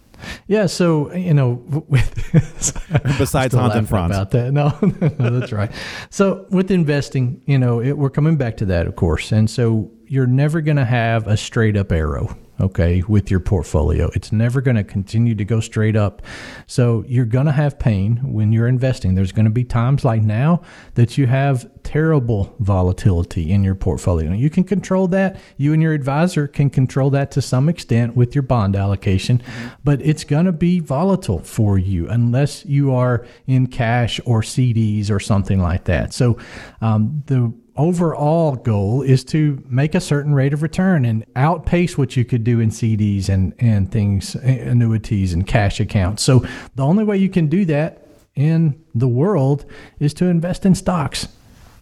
Yeah, 0.47 0.67
so 0.67 1.11
you 1.15 1.33
know, 1.33 1.63
with 1.87 2.13
Besides 3.17 3.55
Hans 3.55 3.73
and 3.75 3.89
Franz. 3.89 4.11
about 4.15 4.31
that. 4.31 4.51
No, 4.51 4.77
no, 5.19 5.39
that's 5.39 5.51
right. 5.51 5.71
So 6.11 6.45
with 6.51 6.69
investing, 6.71 7.41
you 7.45 7.57
know, 7.57 7.81
it, 7.81 7.97
we're 7.97 8.11
coming 8.11 8.37
back 8.37 8.57
to 8.57 8.65
that, 8.65 8.85
of 8.85 8.95
course, 8.95 9.31
and 9.31 9.49
so 9.49 9.89
you're 10.05 10.27
never 10.27 10.61
going 10.61 10.77
to 10.77 10.85
have 10.85 11.25
a 11.27 11.35
straight 11.37 11.75
up 11.75 11.91
arrow. 11.91 12.37
Okay, 12.61 13.01
with 13.07 13.31
your 13.31 13.39
portfolio, 13.39 14.11
it's 14.13 14.31
never 14.31 14.61
going 14.61 14.75
to 14.75 14.83
continue 14.83 15.33
to 15.33 15.43
go 15.43 15.59
straight 15.59 15.95
up. 15.95 16.21
So 16.67 17.03
you're 17.07 17.25
going 17.25 17.47
to 17.47 17.51
have 17.51 17.79
pain 17.79 18.17
when 18.17 18.51
you're 18.51 18.67
investing. 18.67 19.15
There's 19.15 19.31
going 19.31 19.45
to 19.45 19.51
be 19.51 19.63
times 19.63 20.05
like 20.05 20.21
now 20.21 20.61
that 20.93 21.17
you 21.17 21.25
have 21.25 21.67
terrible 21.81 22.55
volatility 22.59 23.51
in 23.51 23.63
your 23.63 23.73
portfolio. 23.73 24.31
You 24.33 24.51
can 24.51 24.63
control 24.63 25.07
that. 25.07 25.39
You 25.57 25.73
and 25.73 25.81
your 25.81 25.93
advisor 25.93 26.47
can 26.47 26.69
control 26.69 27.09
that 27.09 27.31
to 27.31 27.41
some 27.41 27.67
extent 27.67 28.15
with 28.15 28.35
your 28.35 28.43
bond 28.43 28.75
allocation, 28.75 29.41
but 29.83 29.99
it's 30.03 30.23
going 30.23 30.45
to 30.45 30.51
be 30.51 30.79
volatile 30.79 31.39
for 31.39 31.79
you 31.79 32.07
unless 32.09 32.63
you 32.65 32.93
are 32.93 33.25
in 33.47 33.65
cash 33.67 34.19
or 34.23 34.41
CDs 34.41 35.09
or 35.09 35.19
something 35.19 35.59
like 35.59 35.85
that. 35.85 36.13
So 36.13 36.37
um, 36.79 37.23
the 37.25 37.51
overall 37.77 38.55
goal 38.55 39.01
is 39.01 39.23
to 39.25 39.63
make 39.67 39.95
a 39.95 40.01
certain 40.01 40.33
rate 40.33 40.53
of 40.53 40.61
return 40.61 41.05
and 41.05 41.25
outpace 41.35 41.97
what 41.97 42.17
you 42.17 42.25
could 42.25 42.43
do 42.43 42.59
in 42.59 42.69
CDs 42.69 43.29
and, 43.29 43.53
and 43.59 43.91
things, 43.91 44.35
annuities 44.35 45.33
and 45.33 45.47
cash 45.47 45.79
accounts. 45.79 46.23
So 46.23 46.45
the 46.75 46.83
only 46.83 47.03
way 47.03 47.17
you 47.17 47.29
can 47.29 47.47
do 47.47 47.65
that 47.65 48.07
in 48.35 48.83
the 48.93 49.07
world 49.07 49.65
is 49.99 50.13
to 50.15 50.25
invest 50.25 50.65
in 50.65 50.75
stocks. 50.75 51.27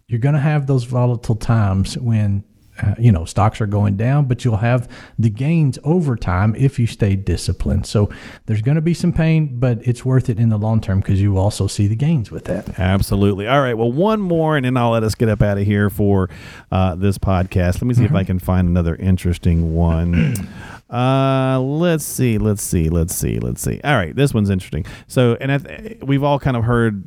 You're 0.07 0.19
going 0.19 0.35
to 0.35 0.41
have 0.41 0.67
those 0.67 0.85
volatile 0.85 1.35
times 1.35 1.97
when 1.97 2.43
uh, 2.81 2.95
you 2.97 3.11
know 3.11 3.25
stocks 3.25 3.61
are 3.61 3.67
going 3.67 3.97
down, 3.97 4.25
but 4.25 4.43
you'll 4.45 4.57
have 4.57 4.89
the 5.17 5.29
gains 5.29 5.77
over 5.83 6.15
time 6.15 6.55
if 6.55 6.79
you 6.79 6.87
stay 6.87 7.15
disciplined. 7.15 7.85
So 7.85 8.09
there's 8.45 8.61
going 8.61 8.75
to 8.75 8.81
be 8.81 8.93
some 8.93 9.13
pain, 9.13 9.59
but 9.59 9.79
it's 9.87 10.05
worth 10.05 10.29
it 10.29 10.39
in 10.39 10.49
the 10.49 10.57
long 10.57 10.81
term 10.81 10.99
because 10.99 11.21
you 11.21 11.37
also 11.37 11.67
see 11.67 11.87
the 11.87 11.95
gains 11.95 12.31
with 12.31 12.45
that. 12.45 12.79
Absolutely. 12.79 13.47
All 13.47 13.61
right. 13.61 13.75
Well, 13.75 13.91
one 13.91 14.21
more, 14.21 14.55
and 14.57 14.65
then 14.65 14.77
I'll 14.77 14.91
let 14.91 15.03
us 15.03 15.15
get 15.15 15.29
up 15.29 15.41
out 15.41 15.57
of 15.57 15.65
here 15.65 15.89
for 15.89 16.29
uh, 16.71 16.95
this 16.95 17.17
podcast. 17.17 17.75
Let 17.75 17.83
me 17.83 17.93
see 17.93 18.05
if 18.05 18.13
I 18.13 18.23
can 18.23 18.39
find 18.39 18.67
another 18.67 18.95
interesting 18.95 19.75
one. 19.75 20.35
Uh, 20.89 21.59
let's 21.59 22.03
see. 22.03 22.39
Let's 22.39 22.63
see. 22.63 22.89
Let's 22.89 23.13
see. 23.13 23.37
Let's 23.37 23.61
see. 23.61 23.79
All 23.83 23.95
right. 23.95 24.15
This 24.15 24.33
one's 24.33 24.49
interesting. 24.49 24.87
So, 25.05 25.37
and 25.39 25.51
I 25.51 25.57
th- 25.59 26.01
we've 26.01 26.23
all 26.23 26.39
kind 26.39 26.57
of 26.57 26.63
heard 26.63 27.03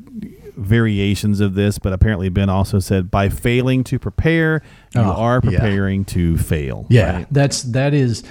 variations 0.57 1.41
of 1.41 1.55
this, 1.55 1.79
but 1.79 1.93
apparently 1.93 2.29
Ben 2.29 2.49
also 2.49 2.79
said 2.79 3.11
by 3.11 3.29
failing 3.29 3.85
to 3.85 3.99
prepare, 3.99 4.63
you 4.95 5.01
Oh, 5.01 5.05
are 5.13 5.41
yeah. 5.45 5.51
preparing 5.51 6.05
to 6.07 6.37
fail. 6.39 6.87
Yeah, 6.89 7.17
right? 7.17 7.27
that's 7.31 7.63
that 7.65 7.95
is 7.95 8.23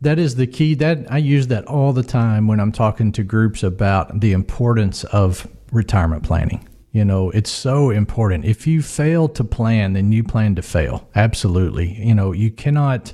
that 0.00 0.18
is 0.18 0.36
the 0.36 0.46
key. 0.46 0.74
That 0.74 1.10
I 1.10 1.18
use 1.18 1.46
that 1.48 1.64
all 1.66 1.92
the 1.92 2.02
time 2.02 2.46
when 2.46 2.60
I'm 2.60 2.72
talking 2.72 3.12
to 3.12 3.22
groups 3.22 3.62
about 3.62 4.20
the 4.20 4.32
importance 4.32 5.04
of 5.04 5.46
retirement 5.72 6.22
planning. 6.22 6.66
You 6.92 7.04
know, 7.04 7.30
it's 7.30 7.50
so 7.50 7.90
important. 7.90 8.44
If 8.44 8.66
you 8.66 8.82
fail 8.82 9.28
to 9.28 9.44
plan, 9.44 9.92
then 9.92 10.10
you 10.10 10.24
plan 10.24 10.56
to 10.56 10.62
fail. 10.62 11.08
Absolutely. 11.14 11.92
You 12.04 12.14
know, 12.16 12.32
you 12.32 12.50
cannot 12.50 13.12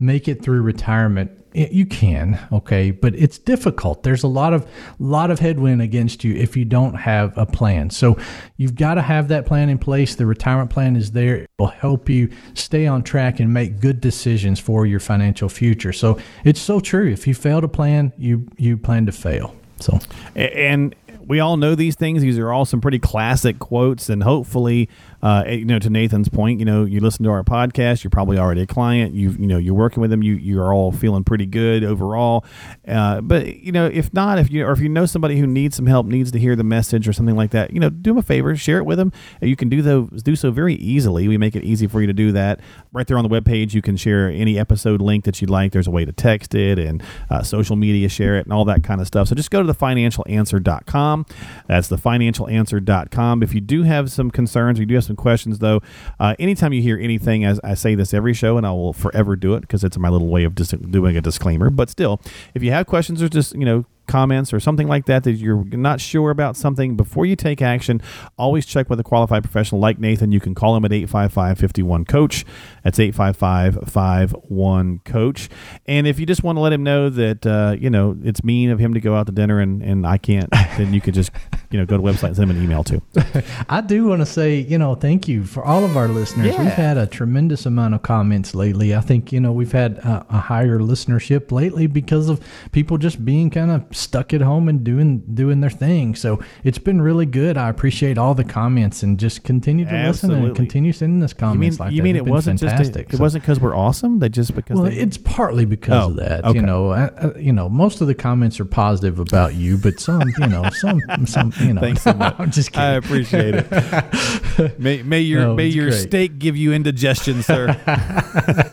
make 0.00 0.28
it 0.28 0.42
through 0.42 0.62
retirement. 0.62 1.32
You 1.54 1.86
can, 1.86 2.38
okay, 2.52 2.90
but 2.90 3.14
it's 3.14 3.38
difficult. 3.38 4.02
There's 4.02 4.22
a 4.22 4.28
lot 4.28 4.52
of 4.52 4.70
lot 4.98 5.30
of 5.30 5.38
headwind 5.38 5.80
against 5.80 6.22
you 6.22 6.34
if 6.34 6.56
you 6.56 6.64
don't 6.64 6.94
have 6.94 7.36
a 7.36 7.46
plan. 7.46 7.90
So 7.90 8.18
you've 8.58 8.74
got 8.74 8.94
to 8.94 9.02
have 9.02 9.28
that 9.28 9.46
plan 9.46 9.68
in 9.68 9.78
place. 9.78 10.14
The 10.14 10.26
retirement 10.26 10.70
plan 10.70 10.94
is 10.94 11.12
there. 11.12 11.36
It 11.36 11.50
will 11.58 11.68
help 11.68 12.08
you 12.08 12.30
stay 12.54 12.86
on 12.86 13.02
track 13.02 13.40
and 13.40 13.52
make 13.52 13.80
good 13.80 14.00
decisions 14.00 14.60
for 14.60 14.84
your 14.86 15.00
financial 15.00 15.48
future. 15.48 15.92
So 15.92 16.18
it's 16.44 16.60
so 16.60 16.80
true. 16.80 17.10
If 17.10 17.26
you 17.26 17.34
fail 17.34 17.60
to 17.60 17.68
plan, 17.68 18.12
you 18.18 18.46
you 18.56 18.76
plan 18.76 19.06
to 19.06 19.12
fail. 19.12 19.56
So 19.80 19.98
and 20.36 20.94
we 21.28 21.40
all 21.40 21.58
know 21.58 21.74
these 21.74 21.94
things. 21.94 22.22
These 22.22 22.38
are 22.38 22.50
all 22.50 22.64
some 22.64 22.80
pretty 22.80 22.98
classic 22.98 23.58
quotes, 23.58 24.08
and 24.08 24.22
hopefully, 24.22 24.88
uh, 25.22 25.44
you 25.48 25.64
know, 25.64 25.78
to 25.78 25.90
Nathan's 25.90 26.28
point, 26.28 26.58
you 26.60 26.64
know, 26.64 26.84
you 26.84 27.00
listen 27.00 27.24
to 27.24 27.30
our 27.30 27.42
podcast, 27.42 28.04
you're 28.04 28.10
probably 28.10 28.38
already 28.38 28.62
a 28.62 28.66
client. 28.66 29.14
You 29.14 29.30
you 29.32 29.46
know, 29.46 29.58
you're 29.58 29.74
working 29.74 30.00
with 30.00 30.10
them. 30.10 30.22
You 30.22 30.34
you're 30.34 30.72
all 30.72 30.92
feeling 30.92 31.24
pretty 31.24 31.46
good 31.46 31.84
overall. 31.84 32.44
Uh, 32.86 33.20
but 33.20 33.56
you 33.56 33.72
know, 33.72 33.86
if 33.86 34.12
not, 34.14 34.38
if 34.38 34.50
you 34.50 34.64
or 34.64 34.72
if 34.72 34.80
you 34.80 34.88
know 34.88 35.06
somebody 35.06 35.38
who 35.38 35.46
needs 35.46 35.76
some 35.76 35.86
help, 35.86 36.06
needs 36.06 36.30
to 36.32 36.38
hear 36.38 36.54
the 36.54 36.64
message 36.64 37.08
or 37.08 37.12
something 37.12 37.36
like 37.36 37.50
that, 37.50 37.72
you 37.72 37.80
know, 37.80 37.90
do 37.90 38.10
them 38.10 38.18
a 38.18 38.22
favor, 38.22 38.54
share 38.56 38.78
it 38.78 38.84
with 38.84 38.98
them. 38.98 39.12
You 39.40 39.56
can 39.56 39.68
do 39.68 39.82
those 39.82 40.22
do 40.22 40.36
so 40.36 40.50
very 40.50 40.74
easily. 40.74 41.26
We 41.28 41.36
make 41.36 41.56
it 41.56 41.64
easy 41.64 41.86
for 41.86 42.00
you 42.00 42.06
to 42.06 42.12
do 42.12 42.32
that. 42.32 42.60
Right 42.92 43.06
there 43.06 43.18
on 43.18 43.28
the 43.28 43.30
webpage, 43.30 43.74
you 43.74 43.82
can 43.82 43.96
share 43.96 44.28
any 44.28 44.58
episode 44.58 45.00
link 45.00 45.24
that 45.24 45.40
you'd 45.40 45.50
like. 45.50 45.72
There's 45.72 45.86
a 45.86 45.90
way 45.90 46.04
to 46.04 46.12
text 46.12 46.54
it 46.54 46.78
and 46.78 47.02
uh, 47.30 47.42
social 47.42 47.76
media 47.76 48.08
share 48.08 48.36
it 48.36 48.46
and 48.46 48.52
all 48.52 48.64
that 48.66 48.82
kind 48.84 49.00
of 49.00 49.06
stuff. 49.06 49.28
So 49.28 49.34
just 49.34 49.50
go 49.50 49.62
to 49.62 49.72
thefinancialanswer.com. 49.72 51.26
That's 51.66 51.88
thefinancialanswer.com. 51.88 53.42
If 53.42 53.54
you 53.54 53.60
do 53.60 53.82
have 53.82 54.10
some 54.10 54.30
concerns 54.30 54.78
or 54.78 54.82
you 54.82 54.86
do 54.86 54.94
have 54.94 55.07
some 55.08 55.16
questions, 55.16 55.58
though, 55.58 55.80
uh, 56.20 56.36
anytime 56.38 56.72
you 56.72 56.80
hear 56.80 56.98
anything, 56.98 57.44
as 57.44 57.60
I 57.64 57.74
say 57.74 57.96
this 57.96 58.14
every 58.14 58.34
show, 58.34 58.56
and 58.56 58.66
I 58.66 58.70
will 58.70 58.92
forever 58.92 59.34
do 59.34 59.54
it 59.54 59.62
because 59.62 59.82
it's 59.82 59.98
my 59.98 60.08
little 60.08 60.28
way 60.28 60.44
of 60.44 60.54
just 60.54 60.90
doing 60.90 61.16
a 61.16 61.20
disclaimer. 61.20 61.70
But 61.70 61.90
still, 61.90 62.20
if 62.54 62.62
you 62.62 62.70
have 62.70 62.86
questions 62.86 63.22
or 63.22 63.28
just 63.28 63.54
you 63.54 63.64
know 63.64 63.84
comments 64.08 64.52
or 64.52 64.60
something 64.60 64.88
like 64.88 65.06
that 65.06 65.24
that 65.24 65.32
you're 65.32 65.64
not 65.64 66.00
sure 66.00 66.30
about 66.30 66.56
something 66.56 66.96
before 66.96 67.26
you 67.26 67.36
take 67.36 67.62
action, 67.62 68.02
always 68.36 68.66
check 68.66 68.90
with 68.90 68.98
a 68.98 69.04
qualified 69.04 69.44
professional 69.44 69.80
like 69.80 69.98
Nathan. 69.98 70.32
You 70.32 70.40
can 70.40 70.54
call 70.54 70.76
him 70.76 70.84
at 70.84 70.92
855 70.92 71.58
51 71.58 72.04
Coach. 72.06 72.44
That's 72.82 72.98
855 72.98 73.90
51 73.90 75.00
Coach. 75.04 75.48
And 75.86 76.06
if 76.06 76.18
you 76.18 76.26
just 76.26 76.42
want 76.42 76.56
to 76.56 76.60
let 76.60 76.72
him 76.72 76.82
know 76.82 77.08
that, 77.10 77.46
uh, 77.46 77.76
you 77.78 77.90
know, 77.90 78.16
it's 78.24 78.42
mean 78.42 78.70
of 78.70 78.78
him 78.78 78.94
to 78.94 79.00
go 79.00 79.14
out 79.14 79.26
to 79.26 79.32
dinner 79.32 79.60
and, 79.60 79.82
and 79.82 80.06
I 80.06 80.18
can't, 80.18 80.50
then 80.50 80.92
you 80.92 81.00
could 81.00 81.14
just, 81.14 81.30
you 81.70 81.78
know, 81.78 81.86
go 81.86 81.96
to 81.96 82.02
the 82.02 82.08
website 82.08 82.28
and 82.28 82.36
send 82.36 82.50
him 82.50 82.56
an 82.56 82.64
email 82.64 82.82
too. 82.82 83.02
I 83.68 83.80
do 83.80 84.06
want 84.06 84.20
to 84.20 84.26
say, 84.26 84.56
you 84.56 84.78
know, 84.78 84.94
thank 84.94 85.28
you 85.28 85.44
for 85.44 85.64
all 85.64 85.84
of 85.84 85.96
our 85.96 86.08
listeners. 86.08 86.48
Yeah. 86.54 86.62
We've 86.62 86.72
had 86.72 86.96
a 86.96 87.06
tremendous 87.06 87.66
amount 87.66 87.94
of 87.94 88.02
comments 88.02 88.54
lately. 88.54 88.94
I 88.94 89.00
think, 89.00 89.32
you 89.32 89.40
know, 89.40 89.52
we've 89.52 89.72
had 89.72 89.98
a, 89.98 90.26
a 90.30 90.38
higher 90.38 90.78
listenership 90.78 91.52
lately 91.52 91.86
because 91.86 92.28
of 92.28 92.40
people 92.72 92.98
just 92.98 93.24
being 93.24 93.50
kind 93.50 93.70
of 93.70 93.84
stuck 93.98 94.32
at 94.32 94.40
home 94.40 94.68
and 94.68 94.84
doing 94.84 95.18
doing 95.34 95.60
their 95.60 95.70
thing. 95.70 96.14
So 96.14 96.40
it's 96.64 96.78
been 96.78 97.02
really 97.02 97.26
good. 97.26 97.56
I 97.56 97.68
appreciate 97.68 98.16
all 98.18 98.34
the 98.34 98.44
comments 98.44 99.02
and 99.02 99.18
just 99.18 99.44
continue 99.44 99.84
to 99.84 100.06
listen 100.06 100.30
and 100.32 100.54
continue 100.56 100.92
sending 100.92 101.22
us 101.22 101.32
You 101.32 101.46
mean, 101.46 101.52
comments 101.52 101.80
like 101.80 101.92
you 101.92 101.98
that. 101.98 102.02
mean 102.04 102.16
it 102.16 102.24
wasn't 102.24 102.60
fantastic. 102.60 102.86
just, 102.86 102.96
a, 102.96 103.00
it 103.14 103.16
So- 103.18 103.22
wasn't 103.22 103.42
because 103.44 103.60
we're 103.60 103.76
awesome? 103.76 104.18
They 104.18 104.28
just 104.28 104.54
because 104.54 104.78
well, 104.80 104.90
they, 104.90 104.96
it's 104.96 105.16
partly 105.18 105.64
because 105.64 106.04
Oh, 106.04 106.10
of 106.10 106.16
that. 106.16 106.44
okay. 106.44 106.58
You 106.58 106.64
know, 106.64 106.90
I, 106.90 107.06
I, 107.08 107.38
you 107.38 107.52
know, 107.52 107.68
most 107.68 108.00
of 108.00 108.06
the 108.06 108.14
comments 108.14 108.60
are 108.60 108.64
positive 108.64 109.18
about 109.18 109.54
you, 109.54 109.76
but 109.78 109.98
some, 110.00 110.22
you 110.38 110.46
know, 110.46 110.68
some, 110.70 111.00
some, 111.26 111.52
you 111.60 111.72
know. 111.74 111.80
Thanks 111.80 112.02
so 112.02 112.12
much. 112.14 112.34
I'm 112.38 112.50
just 112.50 112.72
kidding. 112.72 112.84
I 112.88 112.92
appreciate 112.94 113.54
it. 113.56 114.78
may, 114.78 115.02
may 115.02 115.20
your 115.20 115.40
No, 115.40 115.54
may 115.54 115.66
your 115.66 115.90
great. 115.90 116.00
steak 116.00 116.38
give 116.38 116.56
you 116.56 116.72
indigestion, 116.72 117.42
sir. 117.42 117.74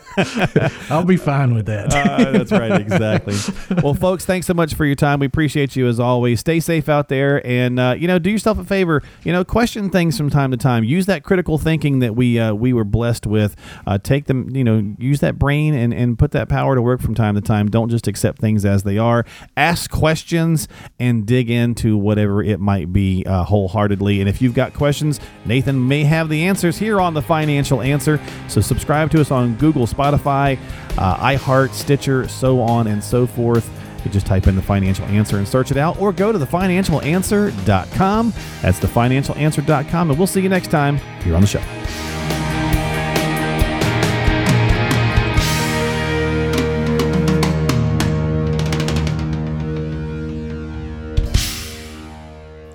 I'll 0.90 1.04
be 1.04 1.16
fine 1.16 1.54
with 1.54 1.66
that. 1.66 1.92
Uh, 1.92 2.32
that's 2.32 2.52
right, 2.52 2.80
exactly. 2.80 3.34
Well, 3.82 3.94
folks, 3.94 4.24
thanks 4.24 4.46
so 4.46 4.54
much 4.54 4.74
for 4.74 4.84
your 4.84 4.94
time. 4.94 5.20
We 5.20 5.26
appreciate 5.26 5.76
you 5.76 5.86
as 5.88 6.00
always. 6.00 6.40
Stay 6.40 6.60
safe 6.60 6.88
out 6.88 7.08
there, 7.08 7.46
and 7.46 7.78
uh, 7.78 7.94
you 7.98 8.08
know, 8.08 8.18
do 8.18 8.30
yourself 8.30 8.58
a 8.58 8.64
favor. 8.64 9.02
You 9.24 9.32
know, 9.32 9.44
question 9.44 9.90
things 9.90 10.16
from 10.16 10.30
time 10.30 10.50
to 10.50 10.56
time. 10.56 10.84
Use 10.84 11.06
that 11.06 11.22
critical 11.22 11.58
thinking 11.58 11.98
that 12.00 12.16
we 12.16 12.38
uh, 12.38 12.54
we 12.54 12.72
were 12.72 12.84
blessed 12.84 13.26
with. 13.26 13.56
Uh, 13.86 13.98
take 13.98 14.26
them, 14.26 14.54
you 14.54 14.64
know, 14.64 14.94
use 14.98 15.20
that 15.20 15.38
brain 15.38 15.74
and 15.74 15.92
and 15.92 16.18
put 16.18 16.30
that 16.32 16.48
power 16.48 16.74
to 16.74 16.82
work 16.82 17.00
from 17.00 17.14
time 17.14 17.34
to 17.34 17.40
time. 17.40 17.68
Don't 17.68 17.88
just 17.88 18.06
accept 18.06 18.38
things 18.38 18.64
as 18.64 18.82
they 18.82 18.98
are. 18.98 19.24
Ask 19.56 19.90
questions 19.90 20.68
and 20.98 21.26
dig 21.26 21.50
into 21.50 21.96
whatever 21.96 22.42
it 22.42 22.60
might 22.60 22.92
be 22.92 23.24
uh, 23.26 23.44
wholeheartedly. 23.44 24.20
And 24.20 24.28
if 24.28 24.40
you've 24.40 24.54
got 24.54 24.72
questions, 24.72 25.20
Nathan 25.44 25.86
may 25.86 26.04
have 26.04 26.28
the 26.28 26.44
answers 26.44 26.78
here 26.78 27.00
on 27.00 27.14
the 27.14 27.22
Financial 27.22 27.80
Answer. 27.82 28.20
So 28.48 28.60
subscribe 28.60 29.10
to 29.12 29.20
us 29.20 29.30
on 29.30 29.54
Google, 29.56 29.86
Spotify, 30.06 30.58
uh, 30.98 31.16
iHeart, 31.16 31.72
Stitcher, 31.72 32.28
so 32.28 32.60
on 32.60 32.86
and 32.86 33.02
so 33.02 33.26
forth. 33.26 33.70
You 34.04 34.10
just 34.10 34.26
type 34.26 34.46
in 34.46 34.54
the 34.54 34.62
financial 34.62 35.04
answer 35.06 35.38
and 35.38 35.48
search 35.48 35.70
it 35.70 35.76
out, 35.76 35.98
or 36.00 36.12
go 36.12 36.30
to 36.30 36.38
thefinancialanswer.com. 36.38 38.32
That's 38.62 38.78
thefinancialanswer.com, 38.78 40.10
and 40.10 40.18
we'll 40.18 40.28
see 40.28 40.40
you 40.40 40.48
next 40.48 40.70
time 40.70 40.98
here 41.22 41.34
on 41.34 41.40
the 41.40 41.46
show. 41.48 42.15